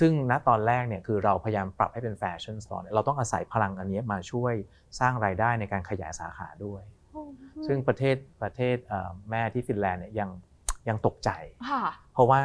[0.00, 4.54] ซึ่งณตอนแรกเนี่ยคือเราพยายามปรับให้เป็นแฟชั่น store เราต้องอาศัยพลังอันนี้มาช่วย
[5.00, 6.82] สร้างรายได้ในการขยายสาขาด้วย
[7.66, 10.30] ซึ่งประเทศประเทศเอ่อแม่ที่ฟินแลนด์เนี่ยยัง
[10.88, 11.30] ยังตกใจ
[11.70, 12.40] ค่ะเพราะว่า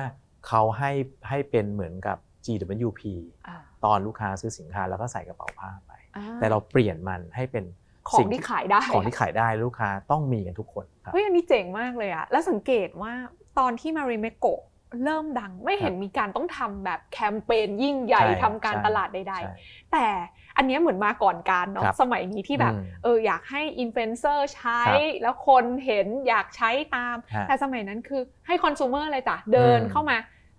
[0.47, 0.91] เขาให้
[1.29, 3.01] ให้เป็นเหมือนกับ GWP
[3.47, 7.65] อ่าตอนลูกค้าซื้อสินค้าแล้วก็ใส่กระเป๋าผ้าไปอ่แต่เราเปลี่ยนมันให้เป็น
[8.09, 13.13] ของสิ่ที่ขายได้ของที่ขายได้ลูกค้าต้องมีกันทุกคนครับเฮ้ยอันนี้เจ๋งมากเลยอะแล้วสังเกตว่า
[13.59, 14.61] ตอนที่มาริเมโกะ
[15.03, 20.07] เริ่มดังไม่เห็นมีการต้องทำแบบแคมเปญยิ่งใหญ่ใช่ทำการใช่ตลาดใดใช่ๆแต่
[20.57, 30.17] อันเนี้ยเหมือนมาก่อนการเนาะครับสมัยนี้ที่แบบอืมเอออยากให้อินฟลูเอนเซอร์ใช้ครับแล้วคนเห็นอยากใช้ตามฮะแต่สมัยนั้นคือให้ consumer เลยจ้ะเดินอืมเข้ามา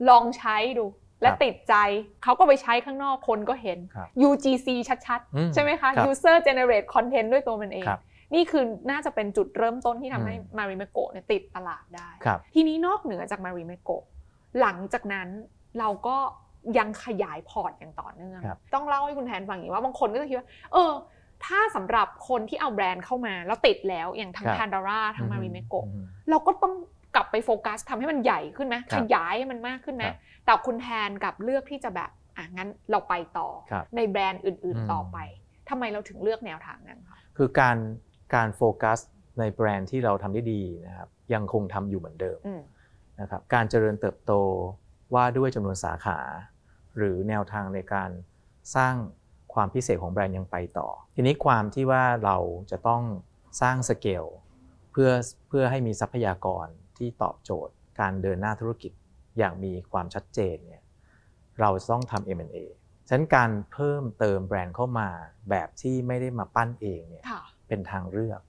[0.08, 0.86] ลองใช้ดู
[1.22, 1.74] และครับติดใจ
[2.22, 8.00] เขาก็ไปใช้ข้างนอกคนก็เห็นครับ UGC ชัดอืมๆใช่ไหมคะครับ user generate content ด้วยตัวมันเองครับ
[8.34, 14.02] นี่คือน่าจะเป็นจุดเริ่มต้นที่ทำให้อืม Marimekko เนี่ยติดตลาดได้ครับทีนี้นอกเหนือจาก Marimekko
[14.60, 15.28] หลังจากนั้น
[15.78, 16.16] เราก็
[16.78, 20.92] ยังขยายพอร์ตอย่างต่อเนื่องครับต้องเล่าให้คุณแทนฟังอย่างนี้ว่าบางคนก็จะคิดว่า เออ
[21.46, 26.74] ถ้าสำหรับคนที่เอาแบรนด์เข้ามา แล้วติดแล้วอย่างทั้งครับแพนดาร่าทั้ง Marimekko อืมเราก็ต้อง
[27.14, 35.18] กลับไปโฟกัสทำให้มันใหญ่ขึ้นไหมครับขยายให้มันมากขึ้นไหมครับแต่คุณแทนกลับเลือกที่จะแบบอะงั้นเราไปต่อครับในแบรนด์อื่นอืมๆต่อไป
[35.68, 37.76] ทำไมเราถึงเลือกแนวทางนั้นคะคือการ
[38.34, 38.98] การโฟกัส
[39.38, 42.60] ในแบรนด์ที่เราทำได้ดีนะครับยังคงทำอยู่เหมือนเดิมอืม
[43.20, 44.32] นะครับการเจริญเติบโต
[45.14, 46.18] ว่าด้วยจำนวนสาขา
[46.96, 48.10] หรือแนวทางในการ
[48.76, 48.94] สร้าง
[49.54, 52.36] ความพิเศษของแบรนด์ยังไปต่อ ทีนี้ความที่ว่าเรา
[52.70, 53.02] จะต้อง
[53.60, 54.24] สร้างสเกล
[54.90, 55.10] เพื่อ
[55.48, 56.66] เพื่อให้มีทรัพยากร
[56.98, 58.92] ที่ตอบโจทย์ การเดินหน้าธุรกิจ
[59.38, 60.82] อย่างมีความชัดเจนเนี่ย
[61.60, 62.58] เราจะต้องทำ M&A
[63.08, 65.08] ฉะนั้นการเพิ่มเติมแบรนด์เข้ามา
[65.50, 68.40] แบบที่ไม่ได้มาปั้นเองเนี่ยค่ะเป็นทางเลือก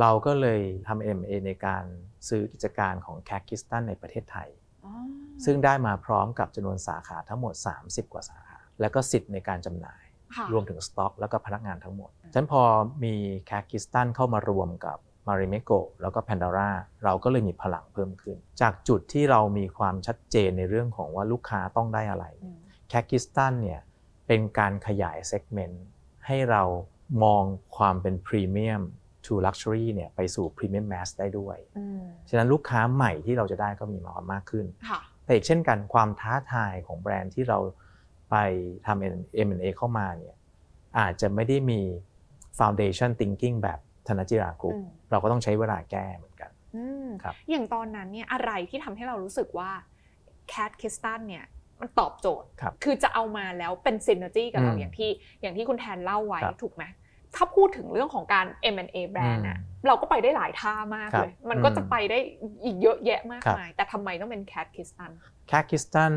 [0.00, 1.84] เราก็เลยทำ M&A ในการ
[2.28, 4.48] ซื้อกิจการของ Cath Kidston ในประเทศไทย
[4.84, 4.92] อ๋อ
[5.44, 10.02] ซึ่งได้มาพร้อมกับจำนวนสาขาทั้งหมด 30 กว่าสาขา แล้วก็สิทธิ์ในการจำหน่าย
[10.36, 12.62] ค่ะรวมถึงสต็อก แล้วก็พนักงานทั้งหมดฉะนั้นพอ
[13.04, 13.14] มี
[13.46, 15.70] Cath Kidston เข้ามารวมกับ Marimekko
[16.02, 16.70] แล้วก็ Pandora
[17.04, 22.56] เราก็เลยมีพลังเพิ่มขึ้น จากจุดที่เรามีความชัดเจนในเรื่องของว่าลูกค้าต้องได้อะไรอืม
[22.88, 23.80] Cath Kidston เนี่ย
[24.26, 25.84] เป็นการขยาย segment
[26.26, 26.62] ให้เรา
[27.24, 27.42] มอง
[27.76, 28.82] ความเป็นพรีเมียม
[29.26, 37.58] to luxury เนี่ยไปสู่ premium mass ได้ด้วยอืมฉะนั้นลูกค้าใหม่ที่เราจะได้ก็มีมามากขึ้นค่ะแต่อีกเช่นกันความท้าทายของแบรนด์ที่เรา
[38.30, 38.36] ไป
[38.86, 40.36] ทำ M&A เข้ามาเนี่ย
[40.98, 41.80] อาจจะไม่ได้มี
[42.58, 49.70] foundation thinking แบบธนจิรากรุ๊ปอืมเราก็ต้องใช้เวลาแก้เหมือนกันอืมครับอย่างตอนนั้นเนี่ยอะไรที่ทำให้เรารู้สึกว่า
[50.52, 51.44] Cat k i s t a n เนี่ย
[51.80, 55.10] มันตอบโจทย์ครับคือจะเอามาแล้วเป็น synergy กับเราอืมอย่างที่
[55.40, 56.84] อย่างที่คุณแทนเล่าไว้ครับถูกไหม
[57.36, 62.18] ถ้าพูดถึงเรื่องของการ M&A แบรนด์อะอืมเราก็ไปได้หลายท่ามากครับเลย มันก็จะอืมไปได้
[62.64, 65.10] อีกเยอะแยะมากครับมาย แต่ทำไมต้องเป็น Cat k i s t a n
[65.48, 66.14] แคคิสตัน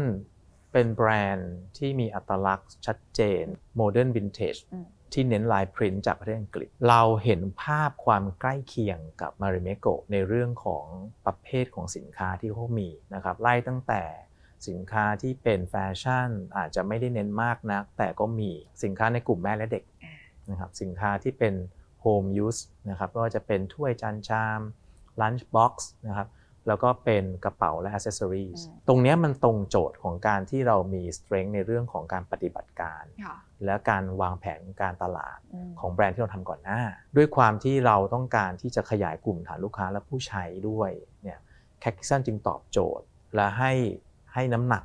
[0.72, 3.44] เป็นแบรนด์ที่มีอัตลักษณ์ชัดเจน
[3.80, 10.86] Modern Vintage อืมที่เน้นลายพรินต์จากประเทศอังกฤษ เราเห็นภาพความใกล้เคียงกับมาริเมโกในเรื่องของ
[11.26, 14.04] ประเภทของสินค้าที่เขามีนะครับไล่ตั้งแต่
[14.68, 18.52] สินค้าที่เป็นแฟชั่นอาจจะไม่ได้เน้นมากนัก แต่ก็มี
[18.84, 19.97] สินค้าในกลุ่มแม่และเด็กอ่า
[20.52, 21.54] นะครับสินค้าที่เป็น
[22.04, 24.62] Home Use นะครับไม่ว่าจะเป็นถ้วยจานชาม
[25.22, 25.74] Lunch Box
[26.08, 26.28] นะครับ
[26.68, 36.82] แล้วก็เป็นกระเป๋าและ Accessories อืมตรงเนี้ยมันตรงโจทย์ของการที่เรามี strength ในเรื่องของการปฏิบัติการค่ะและการวางแผนการตลาดอืมของแบรนด์ที่เราทำก่อนหน้า
[37.16, 40.92] ด้วยความที่เราต้องการที่จะขยายกลุ่มฐานลูกค้าและผู้ใช้ด้วย
[41.24, 41.40] เนี่ย
[41.80, 43.06] Cath Kidston จึงตอบโจทย์
[43.36, 43.74] และให้
[44.34, 44.84] ให้น้ำหนัก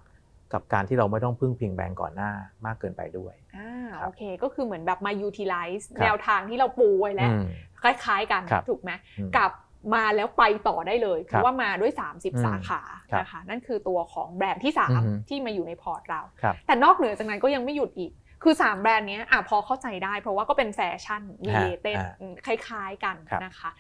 [0.52, 2.30] กับการที่เราไม่ต้องพึ่งพิงแบรนด์ก่อนหน้า
[2.66, 7.44] มากเกินไปด้วยอ่าครับโอเค ก็คือเหมือนแบบมา utilize ครับแนวทางที่เราปูไว้แล้วอืม
[7.82, 9.50] คล้ายๆกันครับถูกไหมอืมกับ
[9.94, 12.80] มาแล้วไปต่อได้เลย ครับราะว่ามาด้วยอืม30 สาขา
[13.12, 18.12] ครับนะคะนั่นคือตัวของแบรนด์ที่อือฮึ3ที่มาอยู่ในพอร์ตเราครับแต่นอกเหนือจากนั้นก็ยังไม่หยุดอีก
[18.42, 23.70] คือ 3 แบรนด์เนี้ยอะพอเข้าใจได้ เพราะว่าก็เป็นแฟชั่น related อ่าอืมคล้ายๆกันครับนะคะ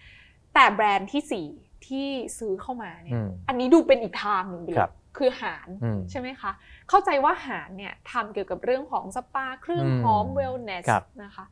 [0.54, 2.08] แต่แบรนด์ทีสี่ 4 ที่
[2.38, 6.52] ซื้อเข้ามาเนี่ยอืมอันนี้ดูเป็นอีกทางหนึ่งไปเลยครับ คือ HARNN อืมใช่ไหมคะ
[6.88, 11.44] เข้าใจว่า HARNN เนี่ยทำเกี่ยวกับเรื่องของสปาเครื่องหอมอืม wellness ครับนะคะ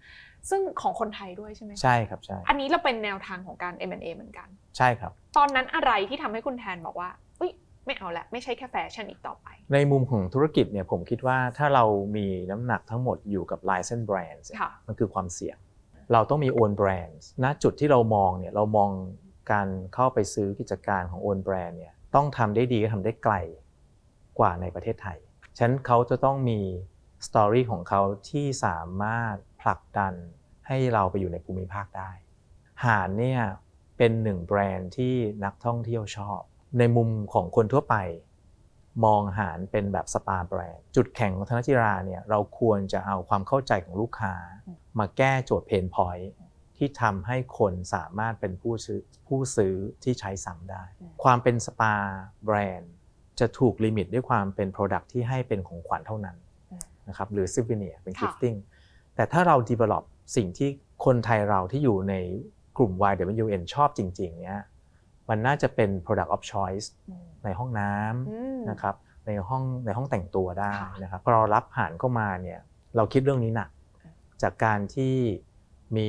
[0.50, 7.52] ซึ่งของคนไทยด้วยใช่ไหมคะใช่ครับใช่อันนี้เราเป็นแนวทางของการ M&A เหมือนกัน ใช่ครับ ตอนนั้นอะไรที่ทำให้คุณแทนบอกว่าเอ้ย
[7.86, 11.84] ไม่เอาละไม่ใช่แค่แฟชั่นอีกต่อไป ในมุมของธุรกิจเนี่ยผมคิดว่าถ้าเรา
[12.16, 15.56] มีน้ำหนักทั้งหมดอยู่กับ license brands เนี่ยค่ะมันคือความเสี่ยง
[16.12, 18.90] เราต้องมี own brands ณจุดที่เรามองเนี่ยเรามอง
[19.52, 23.34] การเข้าไปซื้อกิจการของ own brand เนี่ย ต้องทำได้ดีและทำได้ไกล
[24.38, 25.18] กว่าในประเทศไทย
[25.56, 26.60] ฉะนั้นเขาจะต้องมี
[27.26, 30.14] สตอรี่ของเขาที่สามารถผลักดัน
[30.66, 32.10] ให้เราไปอยู่ในภูมิภาคได้
[32.84, 33.42] หารเนี่ย
[33.98, 36.40] เป็นหนึ่งแบรนด์ที่นักท่องเที่ยวชอบ
[36.78, 37.96] ในมุมของคนทั่วไป
[39.04, 44.34] มอง HARNN เป็นแบบสปาแบรนด์ จุดแข็งของธนจิราเนี่ยเราควรจะเอาความเข้าใจของลูกค้า
[44.98, 46.30] มาแก้โจทย์ pain point
[46.80, 51.94] ที่ทำให้คนสามารถเป็นผู้ซื้อผู้ซื้อที่ใช้ซ้ำได้อืมความเป็นสปา
[52.44, 52.92] แบรนด์
[53.40, 56.36] จะถูก limit ด้วยความเป็น Product ที่ให้เป็นของขวัญเท่านั้น
[56.70, 58.58] อืมนะครับหรือซิ v เนียเป็นค่ะ gifting
[59.14, 60.04] แต่ถ้าเรา develop
[60.36, 60.68] สิ่งที่
[61.04, 62.14] คนไทยเราที่อยู่ใน
[62.76, 64.62] กลุ่ม YWN ชอบจริง ๆ เนี่ย
[65.28, 68.94] มันน่าจะเป็น product of choice อืมในห้องน้ำอืมนะครับ
[69.26, 72.58] ในห้องในห้องแต่งตัวได้ค่ะนะครับพอเรารับอาหารเข้ามาเนี่ย
[72.96, 73.70] เราคิดเรื่องนี้หนัก
[74.42, 75.14] จากการที่
[75.96, 76.08] มี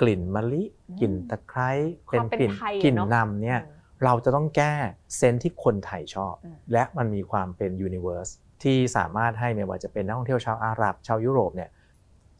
[0.00, 1.70] กลิ่นมะลิอืมกลิ่นตะไคร้
[2.08, 4.74] ความเป็นกลิ่นไทยกลิ่นเนอะนำเนี่ยอืมเราจะต้องแก้
[5.16, 8.28] เซนส์ที่คนไทยชอบอืมและมันมีความเป็นยูนิเวอร์ส
[8.62, 11.70] ที่สามารถให้ไม่ว่าจะเป็นนักท่องเที่ยวชาวอาหรับ ชาวยุโรปเนี่ย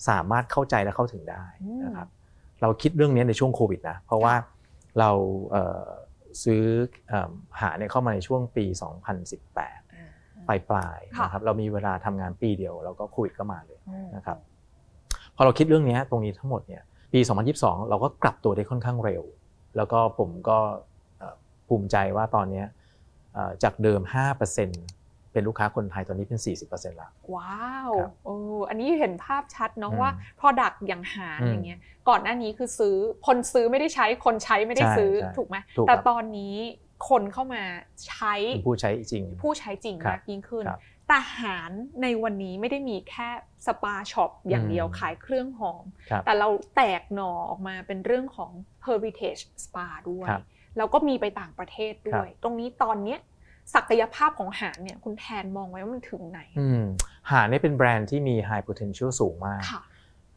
[0.08, 1.44] สามารถเข้าใจและเข้าถึงได้
[1.84, 2.08] นะครับ
[2.62, 4.34] เราคิดเรื่องนี้ในช่วงโควิดนะเพราะว่า
[4.98, 5.10] เรา
[5.50, 5.86] เอ่อ
[6.44, 6.62] ซื้อ
[7.08, 10.10] เอิ่มหาเนี่ยเข้ามาในช่วงปี 2018อ่า
[10.48, 14.38] ปลายปลายๆค่ะนะครับเรามีเวลาทำงานปีเดียวแล้วก็โควิดก็มาเลยอืมนะครับ
[15.36, 17.20] พอเราคิดเรื่องนี้ตรงนี้ทั้งหมดเนี่ย ปี
[17.54, 19.22] 2022 เราก็กลับตัวได้ค่อนข้างเร็ว
[19.76, 20.58] แล้วก็ผมก็
[21.18, 21.34] เอ่อ
[21.68, 22.66] ภูมิใจว่าตอนเนี้ย
[23.34, 24.00] เอ่อจากเดิม
[24.66, 28.36] 5%เป็นลูกค้าคนไทยตอนนี้เป็น 40%แล้ว ว้าวครับโอ้
[28.68, 32.96] อันนี้เห็นภาพชัดเนาะอืมว่า Product อย่าง HARNN อืมอย่างเงี้ยก่อนหน้านี้คือซื้อ
[33.26, 36.56] คนซื้อไม่ได้ใช้คนใช้ไม่ได้ใช่ซื้อใช่ถูกไหมถูกแต่ครับตอนนี้
[37.08, 37.62] คนเข้ามา
[38.06, 40.80] ใช้เป็นผู้ใช้จริง ผู้ใช้จริงครับมากยิ่งขึ้นครับ
[41.12, 41.70] แต่ HARNN
[42.02, 43.28] ในวันนี้ไม่ได้มีแค่
[43.66, 48.50] สปาช็อปอย่างเดียวอืมขายเครื่องหอมครับแต่เราแตกหน่อออกมาเป็นเรื่องของ
[48.86, 50.42] heritage spa ด้วยครับ
[50.76, 53.18] แล้วก็มีไปต่างประเทศด้วยครับตรงนี้ตอนเนี้ย
[53.74, 56.82] ศักยภาพของหารเนี่ยคุณแทนมองไว้ว่ามันถึงไหนอืม
[57.30, 59.82] หาเนี่ยเป็นแบรนด์ที่มี high potential สูงมากค่ะ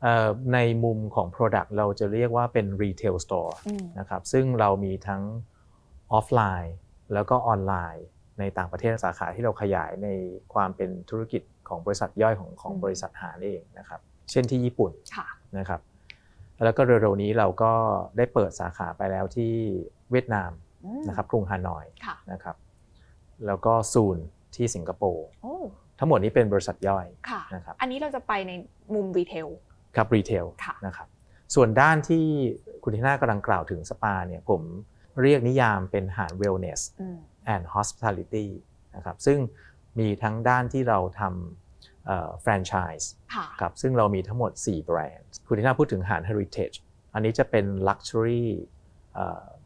[0.01, 5.21] เอ่อในมุมของ Product เราจะเรียกว่าเป็น retail store อืมนะครับซึ่งเรามีทั้ง
[6.11, 6.75] ออฟไลน์
[7.13, 8.05] แล้วก็ออนไลน์
[8.39, 10.09] ในต่างประเทศสาขาที่เราขยายใน
[10.53, 13.99] ความเป็นธุรกิจของบริษัทย่อยของของอืมบริษัทหารเองนะครับ
[14.31, 15.81] เช่นที่ญี่ปุ่นค่ะนะครับ
[16.63, 17.71] แล้วก็เร็วๆนี้เราก็
[18.17, 19.53] ได้เปิดสาขาไปแล้วที่
[20.11, 20.51] เวียดนาม
[20.85, 22.55] อืมนะครับกรุงฮานอยค่ะนะครับ
[23.45, 24.17] แล้วก็ soon
[24.55, 25.55] ที่สิงคโปร์โอ้
[25.99, 28.51] ทั้งหมดนี้เป็นบริษัทย่อยค่ะนะครับอันนี้เราจะไปใน
[28.93, 29.47] มุม retail
[29.95, 31.07] ครับ retail ค่ะนะครับ
[31.55, 32.25] ส่วนด้านที่
[32.83, 34.61] คุณทีน่ากำลังกล่าวถึงสปาเนี่ยผม
[35.21, 37.17] เรียกนิยามเป็น HARNN wellness อืม
[37.53, 38.47] and hospitality
[38.95, 39.39] นะครับซึ่ง
[39.99, 46.77] มีทั้งด้านที่เราทำแฟรนไชส์ค่ะครับซึ่งเรามีทั้งหมด 4 แบรนด์คุณทีน่าพูดถึง HARNN heritage
[47.13, 48.45] อันนี้จะเป็น luxury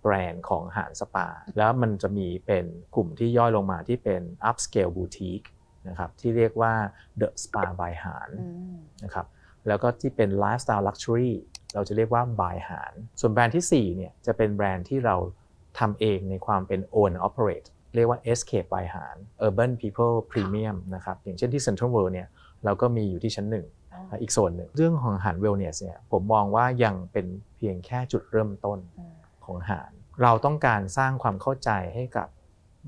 [0.01, 2.65] แบรนด์ของหารสปา แล้วมันจะมีเป็น
[2.95, 5.47] กลุ่มที่ย่อยลงมาที่เป็น upscale boutique
[5.89, 6.73] นะครับที่เรียกว่า
[7.21, 9.27] the spa by หารอืมนะครับ
[9.67, 11.33] แล้วก็ที่เป็น lifestyle luxury
[11.75, 15.15] เราจะเรียกว่า by หาร ส่วนแบรนด์ที่4เนี่ยจะเป็นแบรนด์ที่เรา
[15.79, 19.15] ทำเองในความเป็น own and operate เรียกว่า escape by หาร
[19.45, 22.27] urban people premium นะครับ อย่างเช่นที่ Central World เนี่ย
[22.65, 27.25] เราก็มีอยู่ที่ชั้นหนึ่งอ๋ออีกโซนหนึ่ง เรื่องของอาหาร wellness เนี่ยผมมองว่ายังเป็น
[27.57, 29.15] เพียงแค่จุดเริ่มต้นอืม
[29.45, 29.89] ของอาหาร
[30.23, 32.27] เราต้องการสร้างความเข้าใจให้กับ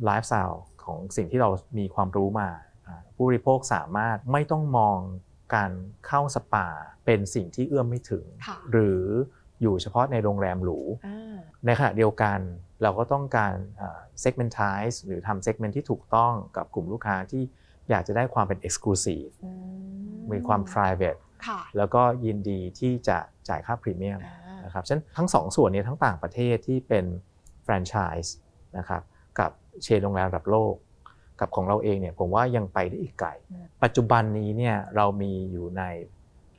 [0.05, 1.49] ไลฟ์สไตล์ของสิ่งที่เรา
[1.79, 2.49] มีความรู้มา
[2.87, 4.99] อ่าผู้บริโภคสามารถไม่ต้องมอง
[5.55, 5.71] การ
[6.07, 6.67] เข้าสปา
[7.05, 9.01] เป็นสิ่งที่เอื้อมไม่ถึงค่ะหรือ
[9.61, 12.39] อยู่เฉพาะในโรงแรมหรูอ่าในขณะเดียวกัน
[12.83, 17.43] เราก็ต้องการเอ่อ segmentize หรือทำ segment ที่ถูกต้องกับกลุ่มลูกค้าที่
[17.89, 19.51] อยากจะได้ความเป็น exclusive อื
[20.31, 23.17] มีความ private ค่ะแล้วก็ยินดีที่จะ
[23.49, 27.05] จ่ายค่าพรีเมียมอ่านะครับฉะนั้นทั้งสองส่วนเนี้ทั้งต่างประเทศที่เป็น
[27.63, 28.35] แฟรนไชส์
[28.77, 29.01] นะครับ
[29.39, 29.51] กับ
[29.83, 30.75] เชนโรงแรมระดับโลก
[31.39, 35.83] กับของเราเองเนี่ยผมว่ายังไปได้อีกไกลอืมปัจจุบันนี้เนี่ยเรามีอยู่ใน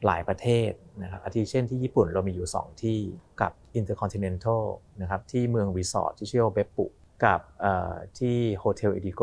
[0.07, 0.71] หลายประเทศ
[1.03, 2.99] นะครับอาทิเช่นที่ญี่ปุ่นเรามีอยู่ 2 ที่
[3.41, 4.63] กับ Intercontinental
[5.03, 6.87] นะครับที่เมืองรีสอร์ทที่ชื่อว่าเบปุ
[7.25, 9.23] กับเอ่อที่ Hotel Indigo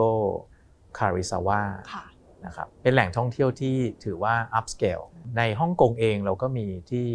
[0.98, 1.62] Karuizawa
[1.94, 2.06] ค่ะ
[2.46, 5.06] นะครับเป็นแหล่งท่องเที่ยวที่ถือว่า upscale
[5.38, 7.08] ในฮ่องกงเองเราก็มีที่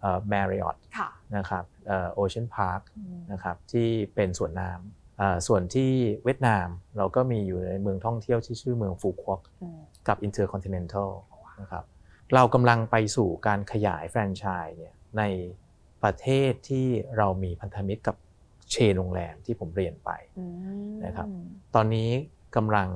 [0.00, 1.64] เอ่อ Marriott ค่ะนะครับ
[2.14, 5.90] Ocean Park อืมนะครับที่เป็นสวนน้ำเอ่อส่วนที่
[6.24, 11.10] เวียดนามเราก็มีอยู่ในเมืองท่องเที่ยวที่ชื่อเมืองฟูก๊วกอืมกับ Intercontinental
[11.60, 11.84] นะครับ
[12.34, 15.22] เรากำลังไปสู่การขยายแฟรนไชส์เนี่ยใน
[16.02, 16.86] ประเทศที่
[17.16, 18.16] เรามีพันธมิตรกับ
[18.70, 20.44] เชนโรงแรมที่ผมเรียนไปอื
[20.90, 21.28] มนะครับ
[21.74, 22.10] ตอนนี้
[22.56, 22.88] กำลัง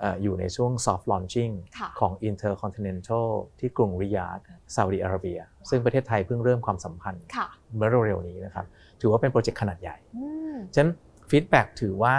[0.00, 4.38] เอ่ออยู่ในช่วง soft launching ค่ะของ Intercontinental ที่กรุงริยาด
[4.74, 5.38] ซาอุดิอาระเบีย
[5.70, 7.46] ซึ่งประเทศไทยเพิ่งเริ่มความสัมพันธ์ค่ะ
[7.76, 8.66] เมื่อเร็วๆนี้นะครับ
[9.00, 10.92] ถือว่าเป็นโปรเจกต์ขนาดใหญ่อืมฉะนั้น
[11.30, 12.16] ฟีดแบ็ถือว่า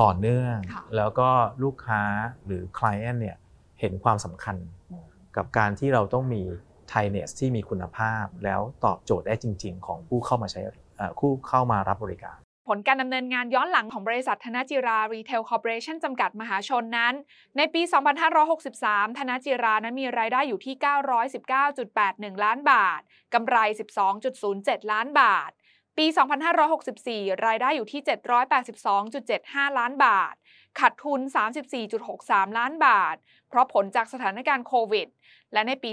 [0.00, 1.28] ต่อเนื่องค่ะแล้วก็
[1.64, 2.02] ลูกค้า
[2.46, 3.36] หรือ Client เนี่ย
[3.80, 4.75] เห็นความสำคัญอืม
[5.36, 6.42] กับการที่เราต้องมี
[6.92, 10.60] t h a i n e s s ที่มีคุณภาพ แล้วตอบโจทย์ได้จริง ๆ ของผู้เข้ามาใช้
[10.96, 17.14] เอ่อผู้เข้ามารับบริการ ผลการดำเนินงานย้อนหลังของบริษัทธนจิรารีเทลคอร์ปอเรชั่นจำกัดมหาชนนั้น
[17.56, 17.82] ในปี
[18.50, 20.74] 2563 ธนจิรานั้นมีรายได้อยู่ที่
[21.54, 23.00] 919.81 ล้านบาท
[23.34, 23.56] กำไร
[24.24, 25.50] 12.07 ล้านบาท
[25.98, 26.06] ปี
[26.76, 28.00] 2564 รายได้อยู่ที่
[28.90, 30.34] 782.75 ล้านบาท
[30.78, 31.20] ขาดทุน
[31.88, 33.16] 34.63 ล้านบาท
[33.48, 35.08] เพราะผลจากสถานการณ์โควิด
[35.56, 35.90] และในปี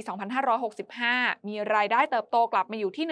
[0.74, 3.06] 2565 มีรายได้เติบโตกลับมาอยู่ที่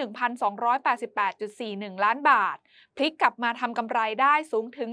[1.94, 2.56] 1,288.41 ล้านบาท
[2.96, 4.88] พลิกกลับมาทำกำไรได้สูงถึง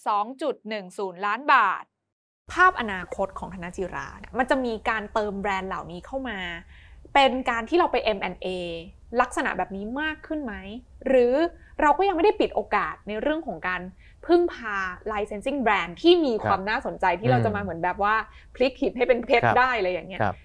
[0.00, 1.84] 122.10 ล้านบาท
[2.52, 6.38] ภาพอนาคตของธนจิราเนี่ยมันจะมีการเติมแบรนด์เหล่านี้เข้ามา
[7.14, 8.48] เป็นการที่เราไป M&A
[9.20, 10.54] ลักษณะแบบนี้มากขึ้นไหม
[11.06, 11.34] หรือ
[11.80, 13.80] เราก็ยังไม่ได้ปิดโอกาสในเรื่องของการ
[14.26, 14.76] พึ่งพา
[15.12, 18.14] licensing brand ที่มีความน่าสนใจที่เราจะมาเหมือนแบบว่า
[18.54, 20.36] พลิกหินให้เป็นเพชรครับได้อะไรอย่างเงี้ยครับ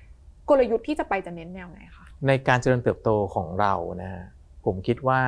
[0.50, 4.26] กลยุทธ์ที่จะไปจะเน้นแนวไหนคะในการเจริญเติบโตของเรานะฮะ
[4.66, 5.22] ผมคิดว่า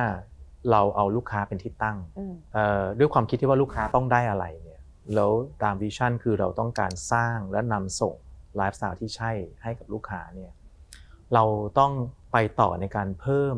[0.70, 4.80] เราเอาลูกค้าเป็นที่ตั้งอืมเอ่อด้วยความคิดที่ว่าลูกค้าต้องได้อะไรเนี่ย
[5.14, 5.30] แล้ว
[5.62, 8.14] ตาม vision คือเราต้องการสร้างและนำส่ง
[8.56, 9.30] ไลฟ์สไตล์ที่ใช่
[9.62, 10.52] ให้กับลูกค้าเนี่ย
[11.34, 11.44] เรา
[11.78, 11.92] ต้อง
[12.32, 13.56] ไปต่อในการเพิ่ม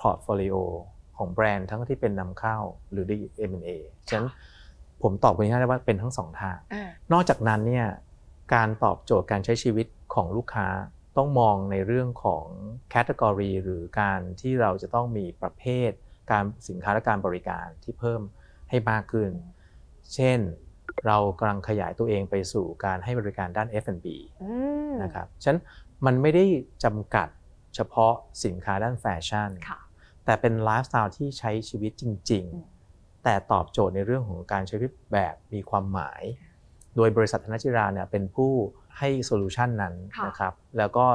[0.00, 0.56] portfolio
[1.16, 2.56] ของแบรนด์ทั้งที่เป็นนำเข้า
[2.90, 3.04] หรือ
[3.50, 3.70] M&A
[4.08, 4.28] ฉะนั้น
[5.02, 7.86] ผมตอบคุณได้ว่าเป็นทั้งสองทางอ่านอกจากนั้นเนี่ย
[8.54, 10.66] การตอบโจทย์การใช้ชีวิตของลูกค้า
[11.16, 12.44] ต้องมองในเรื่องของ
[12.90, 15.90] category หรือการที่เราจะต้องมีประเภท
[16.30, 18.20] การสินค้าและการบริการที่เพิ่ม
[18.70, 19.30] ให้มากขึ้น
[20.14, 20.38] เช่น
[21.06, 24.06] เรากำลังขยายตัวเองไปสู่การให้บริการด้าน F&B
[24.42, 24.50] อื
[24.90, 25.60] มนะครับฉะนั้น
[26.06, 26.44] มันไม่ได้
[26.84, 27.28] จำกัด
[27.74, 28.12] เฉพาะ
[28.44, 29.78] สินค้าด้านแฟชั่นค่ะ
[30.24, 36.22] แต่เป็นไลฟ์สไตล์ที่ใช้ชีวิตจริงอืมๆแต่ตอบโจทย์ในเรื่องของการใช้ชีวิตแบบมีความหมาย
[36.96, 38.52] โดยบริษัทธนจิราเนี่ยเป็นผู้
[38.98, 41.06] ให้ solution นั้นค่ะนะครับแล้วก็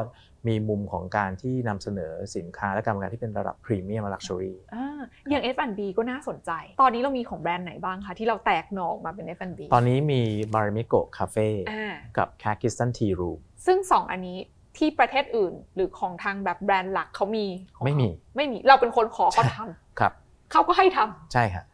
[0.48, 4.86] มีมุมของการที่นำเสนอสินค้าและการบริการที่เป็นระดับพรีเมียมและ luxuryอ่า
[5.30, 10.22] อย่าง F&B ก็น่าสนใจ ตอนนี้เรามีของแบรนด์ไหนบ้างคะที่เราแตกหน่อออกมาเป็น F&B ตอนนี้มี
[10.54, 12.74] m a r i m i k o Cafe อ่ากับ k a k i s
[12.80, 14.38] t a n Tea Room ซึ่งสองอันนี้
[14.78, 20.14] ที่ประเทศอื่นหรือของทางแบบแบรนด์หลักเขามีของไม่มีเขาไม่มีเราเป็นคนขอเขาทำครับ
[20.52, 21.66] เขาก็ให้ทำใช่ครับ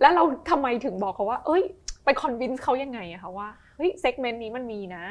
[0.00, 1.62] แล้วเราทำไมถึงบอกเขาว่า เอ้ย
[2.04, 5.04] ไปคอนวินส์เขายังไงอะคะว่าเฮ้ยเซกเมนต์นี้มันมีนะ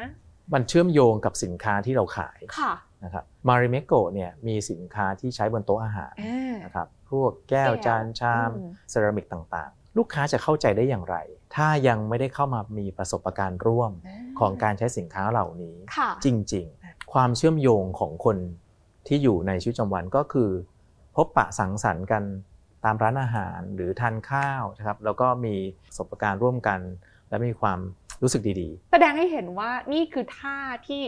[0.53, 11.17] มันเชื่อมโยงกับสินค้าที่เราขายค่ะนะครับ m a r i m i k o เนี่ยมีสินค้าที่ใช้บนโต๊ะอาหารอ่านะครับพวกแก้วแก้วจานชามอืมเซรามิกต่างๆ ลูกค้าจะเข้าใจได้อย่างไร
[11.55, 13.91] ถ้ายังไม่ได้เข้ามามีประสบการณ์ร่วม
[14.39, 18.37] ของการใช้สินค้าเหล่านี้ค่ะจริงๆ ความเชื่อมโยงของคน
[19.07, 20.49] ที่อยู่ในชีวิตประจำวันก็คือ
[21.15, 22.23] พบปะสังสรรค์กัน
[22.85, 25.55] ตามร้านอาหารหรือทานข้าวนะครับแล้วก็มี
[25.87, 26.79] ประสบการณ์ร่วมกัน
[27.29, 27.79] และมีความ
[28.23, 31.01] รู้สึกดีแสดงให้เห็นว่านี่คือท่าที่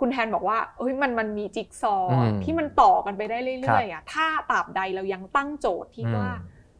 [0.00, 6.28] คุณแทนบอกว่าเฮ้ยมันมันมีจิ๊กซอว์อืมที่มันต่อกันไปได้ครัเรื่บอยๆอะถ้าตราบใดเรายังตั้งโจทย์ๆที่อืมว่า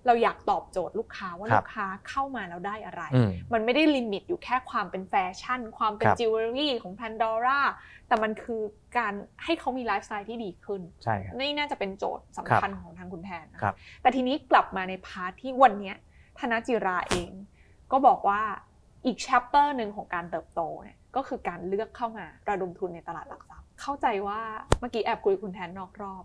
[0.06, 7.60] เราอยากตอบโจทย์ลูกค้าว่าครับลูกค้าเข้ามาแล้วได้อะไร อืมมันไม่ได้ limit อยู่แค่ความเป็นแฟชั่น ความเป็นครับ จิวเวลรี่ของ Pandora
[8.08, 8.62] แต่มันคือ
[8.98, 15.96] การให้เขามีไลฟ์สไตล์ที่ดีขึ้น ใช่ครับ นี่น่าจะเป็นโจทย์สำคัญของทางคุณแทนนะครับแต่ทีนี้กลับมาใน part ที่วันเนี้ย
[16.38, 17.30] ธนจิราเอง
[17.92, 18.42] ก็บอกว่า
[19.04, 24.40] อีก chapter หนึ่งของการเติบโตเนี่ยก็คือการเลือกเข้ามาระดมทุนในตลาดหลักทรัพย์ เข้าใจว่า
[24.80, 26.24] เมื่อกี้แอบคุยกับคุณแทนนอกรอบ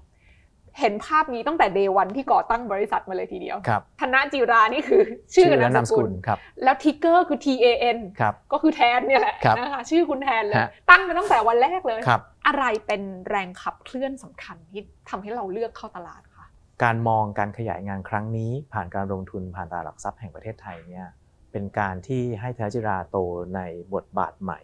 [0.79, 5.01] เห็นภาพนี้ตั้งแต่เดวันที่ก่อตั้งบริษัทมาเลยทีเดียวครับธนจิรานี่คือ
[5.35, 16.45] ชื่อและนานามมสสกุกุลลครับแล้วทิกเกอร์คือ T A N ครับก็คือแทนเนี่ยแหละครับนะคะชื่อคุณแทนเลยฮะตั้งมาตั้งแต่วันแรกเลยครับอะไรเป็นแรงขับเคลื่อนสำคัญที่ทำให้เราเลือกเข้าตลาดคะ
[16.83, 21.07] การมองการขยายงานครั้งนี้ ผ่านการลงทุนผ่านตลาดหลักทรัพย์แห่งประเทศไทยเนี่ย
[21.57, 23.17] เป็นการที่ให้ธนจิราโต
[23.55, 23.61] ใน
[23.93, 24.59] บทบาทใหม่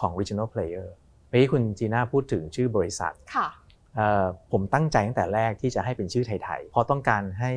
[0.00, 0.88] ของ regional player
[1.28, 3.48] เมื่อกี้คุณจีน่าพูดถึงชื่อบริษัทค่ะ
[3.94, 7.52] เอ่อผมตั้งใจตั้งแต่แรกที่จะให้เป็นชื่อไทยๆ เพราะต้องการให้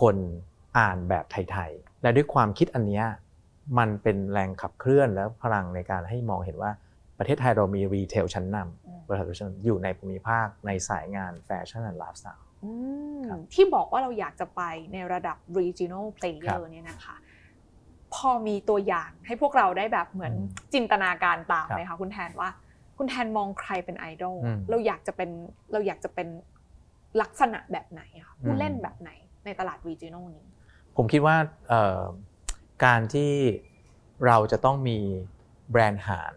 [0.00, 0.16] คน
[0.78, 3.04] อ่านแบบไทยๆ และด้วยความคิดอันเนี้ย
[3.78, 6.70] มันเป็นแรงขับเคลื่อนและพลังในการให้มองเห็นว่า
[7.18, 12.70] ประเทศไทยเรามีรีเทลชั้นนอืมำบริษัทชั้นนำอยู่ในภูมิภาคในสายงานแฟชั่นและไลฟ์สไตล์อื
[13.18, 17.16] มครับที่บอกว่าเราอยากจะไปในระดับ regional ครั player บเนี่ยนะคะ
[18.14, 22.50] พอมีตัวอย่างให้พวกเราได้แบบเหมือนอืมจินตนาการตามครับไหมคะคุณแทนว่า
[22.98, 25.30] คุณแทนมองใครเป็นไอดอลอืมเราอยากจะเป็น
[25.72, 26.28] เราอยากจะเป็น
[27.20, 29.10] ลักษณะแบบไหนอะคะผู้อืมเล่นแบบไหน
[29.44, 30.46] ในตลาด regional นี้
[30.96, 31.36] ผมคิดว่า
[31.68, 32.02] เอ่อ
[32.84, 33.32] การที่
[34.26, 34.98] เราจะต้องมี
[35.70, 36.34] แบรนด์หาร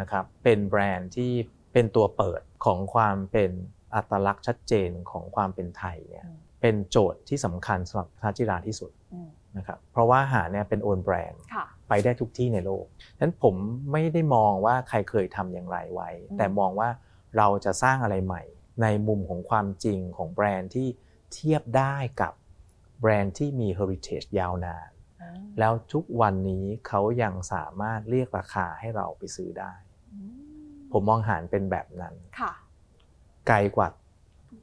[0.00, 1.30] นะครับเป็นแบรนด์ที่
[1.72, 3.50] เป็นตัวเปิดของความเป็น
[3.94, 12.84] อัตลักษณ์ชัดเจนของความเป็นไทยเนี่ยอืมเป็นโจทย์ที่สำคัญสำหรับทาจิราที่สุดอืม นะครับเพราะว่าหารเนี่ยเป็นโอนแบรนด์ค่ะไปได้ทุกที่ในโลก
[13.16, 13.54] ฉะนั้นผม
[13.92, 16.88] ไม่ได้มองว่าใครเคยทำอย่างไรไว้อืมแต่มองว่า
[17.38, 18.42] เราจะสร้างอะไรใหม่
[18.82, 20.88] ในมุมของความจริงของแบรนด์ที่
[21.32, 22.32] เทียบได้กับ
[23.00, 24.90] แบรนด์ที่มี heritage ยาวนาน
[25.22, 29.72] อ่าแล้วทุกวันนี้เขายังสามารถเรียกราคาให้เราไปซื้อได้
[30.12, 30.30] อืม
[30.92, 32.52] ผมมองหารเป็นแบบนั้นค่ะ
[33.48, 33.88] ไกลกว่า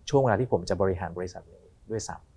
[0.09, 2.28] ช่วงเวลาที่ผมจะบริหารบริษัทนี้ด้วยซ้ำอืม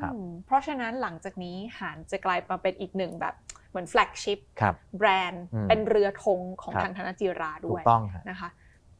[0.00, 0.12] ครับ
[0.46, 3.34] เพราะฉะนั้นหลังจากนี้ HARNN จะกลายมาเป็นอีกหนึ่งแบบ
[3.70, 8.48] เหมือน flagship ครับแบรนด์อืมเป็นเรือธงของครับทางธนจิราด้วยถูกต้องฮะนะคะ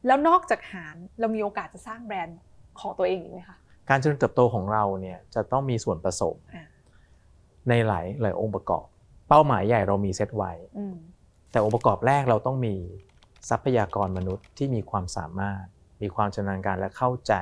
[0.07, 2.39] แล้วนอกจาก HARNN เรามีโอกาสจะสร้างแบรนด์
[2.79, 3.57] ของตัวเองอีกไหมคะ
[3.89, 6.65] การเจริญเติบโตของเราเนี่ยจะต้องมีส่วนผสมอ่า
[7.69, 8.85] ในหลายหลายองค์ประกอบ
[9.29, 10.95] เป้าหมายใหญ่เรามีเซตไว้อืม
[11.51, 12.75] แต่องค์ประกอบแรกเราต้องมี
[13.49, 15.63] ทรัพยากรมนุษย์ที่มีความสามารถ
[16.01, 17.33] มีความชำนาญการและเข้าใจ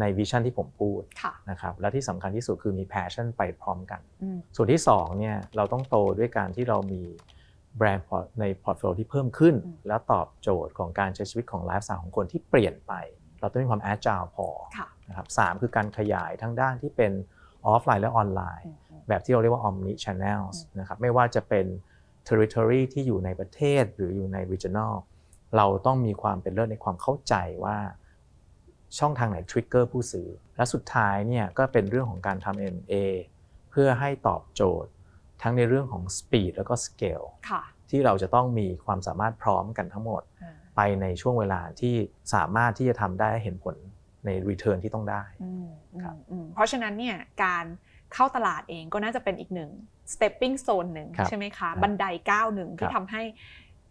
[0.00, 7.02] ใน vision ที่ผมพูดค่ะนะครับและที่สำคัญที่สุดคือมี passion ไปพร้อมกันอืมส่วนที่2เนี่ยเราต้องโตด้วยการที่เรามี
[7.76, 12.92] แบรนด์ใน portfolio ที่เพิ่มขึ้นอืมแล้วตอบโจทย์ของการใช้ชีวิตของไลฟ์สไตล์ของคนที่เปลี่ยนไป
[13.40, 14.46] เราต้องมีความแอดจ l e พอ
[14.78, 17.12] ค่ะนะครับสามคือการขยายทั้งด้านที่เป็น
[17.66, 21.66] ออฟไลน์และออนไลน์อืมอืมแบบที่เราเรียกว่า omni channels อืมนะครับไม่ว่าจะเป็น
[22.28, 24.94] territory ที่อยู่ในประเทศหรืออยู่ใน regional
[25.56, 27.34] เราต้องมีความเป็นเลิศในความเข้าใจ
[27.64, 27.76] ว่า
[28.98, 32.94] ช่องทางไหน trigger ผู้ซื้อ และสุดท้ายเนี่ยก็เป็นเรื่องของการทำ M&A
[33.70, 34.90] เพื่อให้ตอบโจทย์
[35.42, 41.94] ทั้งในเรื่องของ speed แล้วก็ scale ค่ะที่เราจะต้องมีความสามารถพร้อมกันทั้งหมดอ่าไปในช่วงเวลาที่
[42.34, 43.76] สามารถที่จะทำได้เห็นผล
[44.26, 47.64] ใน return ที่ต้องได้อืมอืมครับอืมเพราะฉะนั้นเนี่ยการ
[48.12, 49.70] เข้าตลาดเองก็น่าจะเป็นอีกหนึ่ง
[50.12, 53.22] stepping stone หนึ่งครับใช่ไหมครัคะบบันไดก้าวหนึ่งที่ครับทำให้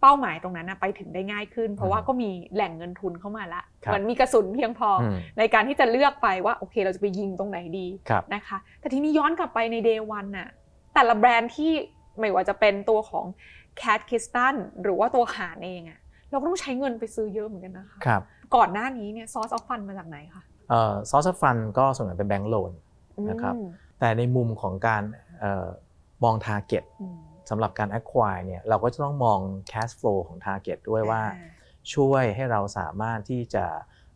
[0.01, 10.49] เป้าหมายตรงนั้นนะไปถึงได้ง่ายขึ้น เพราะว่าอืมก็มีแหล่งเงินทุนเข้ามาละครับมันมีกระสุนเพียงพออมในการที่จะเลือกไปว่าโอเคเราจะไปยิงตรงไหนดีครับนะคะ แต่ทีนี้ย้อนกลับไปใน day one น่ะ
[10.93, 11.71] แต่ละแบรนด์ที่
[12.19, 13.25] ไม่ว่าจะเป็นตัวของ
[13.81, 15.99] Cat k i s t a n หรือว่าตัวหารเองอะ
[16.29, 18.21] เราก็ต้องใช้เงินไปซื้อเยอะเหมือนกันนะคะครับ
[18.55, 20.43] ก่อนหน้านี้เนี่ย source of fund มาจากไหนคะ
[21.09, 22.71] ซอสฟันก็ส่วนใหญ่เป็นแบงก์โลน
[23.29, 23.65] นะครับอืม
[23.99, 25.03] แต่ในมุมของการ
[25.39, 25.67] เออ
[26.23, 27.17] มอง Target อืม
[27.51, 29.39] สำหรับการ acquire เนี่ยเราก็จะต้องมอง
[29.71, 31.49] cash flow ของ Target ด้วยว่าอ่
[31.93, 33.65] ช่วยให้เราสามารถที่จะ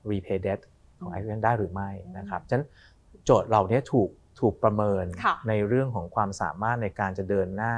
[0.10, 0.60] repay debt
[1.00, 2.66] ของอืม Acquisition ได้หรือไม่อืมนะครับฉะนั้น
[3.26, 4.10] โจทย์เราเนี้ยถูก
[4.40, 7.76] ถูกประเมินค่ะในเรื่องของความสามารถในการจะเดินหน้า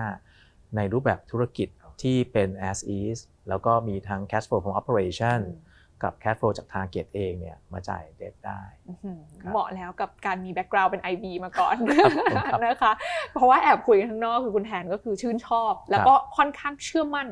[0.76, 1.68] ในรูปแบบธุรกิจ
[2.02, 3.18] ที่เป็น as is
[3.50, 5.66] แล้วก็มีทั้ง cash flow ของ operation อืม
[6.04, 12.94] กับ cash flow จาก Target เองเนี่ยมาจ่าย debt ได้อื้อหือครับเหมาะแล้วกับการมีแบ็กกราว n d เป็น IB มาก่อนครับผมครับนะคะ
[13.34, 17.28] เพราะว่าแอบคุยกันข้างนอกคือคุณแทนก็คือชื่นชอบ แล้วก็ค่อนข้างเชื่อมั่น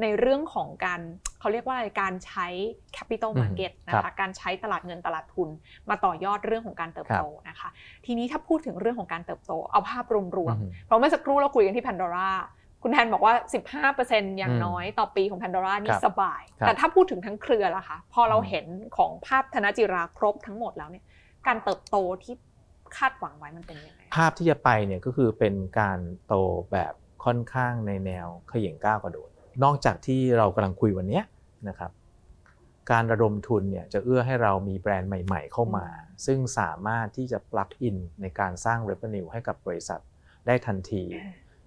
[0.00, 1.00] ในเรื่องของการ
[1.40, 2.46] เขาเรียกว่าอะไรการใช้
[2.96, 5.48] capital อืม market นะครัคะบการใช้ตลาดเงินตลาดทุน
[5.90, 7.68] มาต่อยอดเรื่องของการเติบโตนะคะ
[8.06, 12.30] ทีนี้ถ้าพูดถึงเรื่องของการเติบโตเอาภาพรวมอืมๆเพราะเมื่อสักครู่เราคุยกันที่ Pandora
[12.82, 13.34] คุณแทนบอกว่า
[13.86, 18.66] 15%อย่างอืมน้อยต่อปีของ Pandora นี่ครับสบายครับแต่ถ้าพูดถึงทั้งเครือล่ะคะ พอเราอืมเห็น
[18.96, 21.04] ของภาพธนจิราครบทั้งหมดแล้วเนี่ย
[21.46, 22.34] การเติบโตที่
[22.96, 26.34] คาดหวังไว้มันเป็นยังไง ภาพที่จะไปเนี่ยก็คือเป็นการโต
[26.72, 29.28] แบบค่อนข้างในแนวเขย่งก้าวกระโดด
[29.64, 31.24] นอกจากที่เรากำลังคุยวันเนี้ย
[31.68, 31.90] นะครับ
[32.90, 35.86] การระดมทุนเนี่ยจะเอื้อให้เรามีแบรนด์ใหม่ๆ เข้ามา
[36.26, 40.00] ซึ่งสามารถที่จะ plug in ในการสร้าง revenue ให้กับบริษัท
[40.46, 41.04] ได้ทันที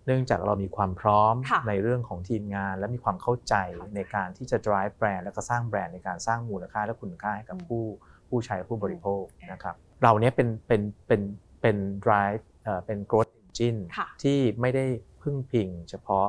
[0.06, 3.56] เนื่องจากเรามีความพร้อมค่ะในเรื่องของทีมงาน และมีความเข้าใจ
[3.96, 7.84] ในการที่จะ drive แบรนด์และก็สร้างแบรนด์ในการสร้างมูลค่าและคุณค่าให้กับผู้
[8.30, 11.22] ผู้ใช้ผู้บริโภคนะครับเราเนี้ยเป็นเป็นเป็น
[11.62, 14.86] เป็น drive เอ่อเป็น growth engine ค่ะที่ไม่ได้
[15.22, 16.28] พึ่งพิงเฉพาะ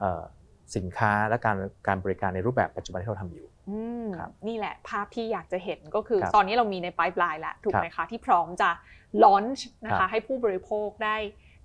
[0.00, 0.22] เอ่อ
[0.76, 1.56] สินค้าและการ
[1.86, 8.70] การบริการในรูปแบบปัจจุบันที่เราทำอยู่อืมครับนี่แหละภาพที่อยากจะเห็นก็คือครับตอนนี้เรามีใน pipeline แล้วถูกครับไหมคะที่พร้อมจะ
[9.24, 11.16] ลอนช์นะครัคะบให้ผู้บริโภคได้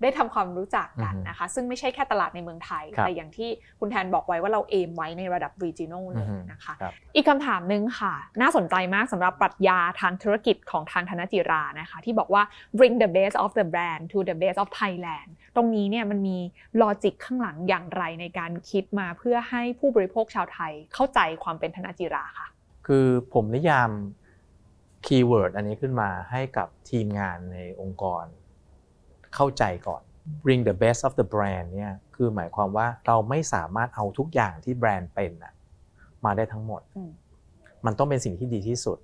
[0.02, 3.48] ได้ทำความรู้จักกันอือฮึนะคะ ซึ่งไม่ใช่แค่ตลาดในเมืองไทยครับแต่อย่างที่
[3.80, 12.42] คุณแทนบอกไว้ว่าเราเอมไว้ในระดับ regional เลอืยอฮึนะคะครับอีกคำถามหนึ่งค่ะ น่าสนใจมากสำหรับปรัชญาทางธุรกิจของทางธนจิรานะคะ ที่บอกว่า
[12.78, 16.38] bring the best of the brand to the best of Thailand ตรงนี้เนี่ยมันมี
[16.82, 22.48] ลอจิกข้างหลังอย่างไรในการคิดมาเพื่อให้ผู้บริโภคชาวไทยเข้าใจความเป็นธนจิราค่ะ
[22.86, 23.90] คือผมนิยาม
[25.06, 28.24] keyword อันนี้ขึ้นมาให้กับทีมงานในองค์กร
[29.36, 30.02] เข้าใจก่อน
[30.44, 35.54] bring the best of the brand เนี่ยคือหมายความว่าเราไม่สามารถเอาทุกอย่างที่แบรนด์เป็นน่ะ
[36.24, 37.10] มาได้ทั้งหมดอืม
[37.86, 38.98] มันต้องเป็นสิ่งที่ดีที่สุด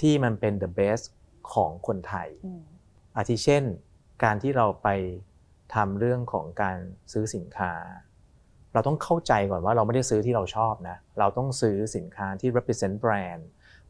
[0.00, 1.04] ที่มันเป็น the best
[1.52, 2.62] ของคนไทยอืม
[3.16, 3.64] อาทิเช่น
[4.24, 4.88] การที่เราไป
[5.74, 6.78] ทำเรื่องของการ
[7.12, 7.72] ซื้อสินค้า
[8.72, 13.42] เราต้องเข้าใจก่อนว่าเราไม่ได้ซื้อที่เราชอบนะ เราต้องซื้อสินค้าที่ represent brand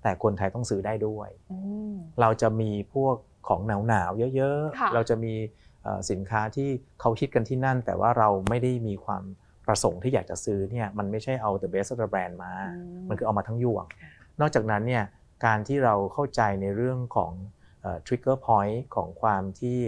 [0.03, 1.59] แต่คนไทยต้องซื้อได้ด้วยอื
[1.93, 3.17] มเราจะมีพวก
[3.49, 5.64] ของหนาวๆเยอะค่ะๆเราจะมีเอ่อ
[6.11, 6.69] สินค้าที่
[7.01, 9.23] เขาคิดกันที่นั่น แต่ว่าเราไม่ได้มีความ
[9.67, 12.53] ประสงค์ที่อยากจะซื้อเนี่ยมันไม่ใช่เอา the best of the brand มา
[13.09, 14.11] มันคือเอามาทั้งยวงค่ะ
[14.41, 15.05] นอกจากนั้นเนี่ย
[15.47, 17.33] การที่เราเข้าใจในเรื่องของ
[17.83, 19.79] เอ่อ trigger point ของความที่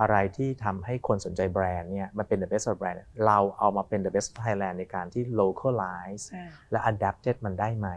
[0.00, 7.88] อะไรที่ทำให้คนสนใจแบรนด์เนี่ยมันเป็น the best of brand เราเอามาเป็น the best of Thailand ในการที่ localize อ่าและ adapted มันได้ไหม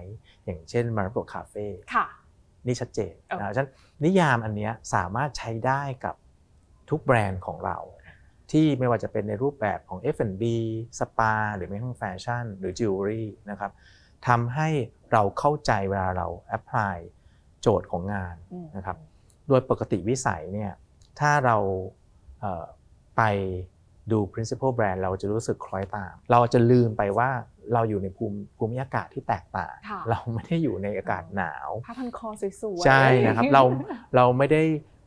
[0.45, 2.07] อย่างเช่น Marimekko คาเฟ่ค่ะ
[2.67, 3.71] นี่ชัดเจนโอเคนะฉะนั้น
[4.05, 6.15] นิยามอันเนี้ยสามารถใช้ได้กับ
[6.91, 7.77] ทุกแบรนด์ของเรา
[8.51, 10.43] ที่ไม่ว่าจะเป็นในรูปแบบของ F&B
[10.99, 13.71] สปาหรือแม้กระทั่งแฟชั่น หรือจิวเวลรี่นะครับ
[14.27, 14.69] ทำให้
[15.11, 16.95] เราเข้าใจเวลาเรา apply
[17.61, 18.97] โจทย์ของงานอืมนะครับ
[19.47, 20.71] โดยปกติวิสัยเนี่ย
[21.19, 21.57] ถ้าเรา
[22.39, 22.65] เอ่อ
[23.17, 23.21] ไป
[24.11, 27.29] ดู principal brand เราจะรู้สึกคล้อยตาม เราจะลืมไปว่า
[27.73, 32.27] เราอยู่ในภูมิภูมิอากาศที่แตกต่างค่ะเราไม่ได้อยู่ในอากาศหนาวผ้าพันคอ
[32.61, 33.63] สวยๆ ใช่นะครับ เรา
[34.15, 34.63] เราไม่ได้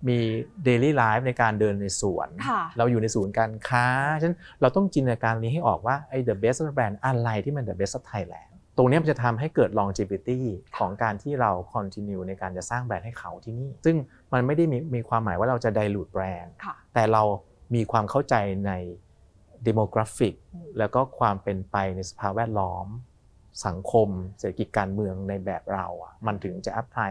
[0.09, 0.19] มี
[0.67, 3.87] daily life ในการเดินในสวนค่ะเราอยู่ในศูนย์การค้า
[4.21, 10.41] ฉะนั้นเราต้องจินตนาการนี้ให้ออกว่าไอ้ the best of the brand อะไรที่มัน the best of Thailand ตรงเนี้ยมันจะทำให้เกิด longevity
[10.77, 13.97] ของการที่เรา continue ในการจะสร้างแบรนด์ให้เขาที่นี่ ซึ่ง
[14.33, 17.23] มันไม่ได้มีมีความหมายว่าเราจะ dilute แบรนด์ค่ะแต่เรา
[17.75, 18.35] มีความเข้าใจ
[18.67, 18.73] ใน
[19.67, 22.87] demographic อืมแล้วก็ความเป็นไปในสภาพแวดล้อม
[23.67, 27.11] สังคม เศรษฐกิจการเมืองในแบบเราอะมันถึงจะ apply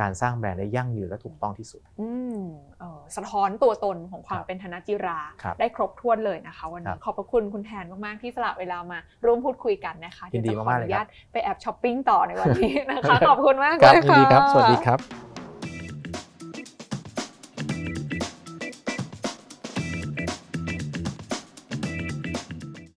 [0.00, 2.40] การสร้างแบรนด์ได้ยั่งยืนและถูกต้องที่สุดอืม
[2.78, 15.27] เอ่อสะท้อนตัวตนของความครับเป็นธนจิราครับได้ครบถ้วนเลยนะคะ วันครันี้บขอบพระคุณคุณแทนมาก ๆ ที่สละเวลามาร่วมพูดคุยกันนะคะยินดีวจะขอมากๆอเลยนุครัญาบตไปแอบช้อปปิ้งต่อในวันนี้นะคะ ขอบคุณมากครับเลยยินค่ะดีครับ สวัสดีครับ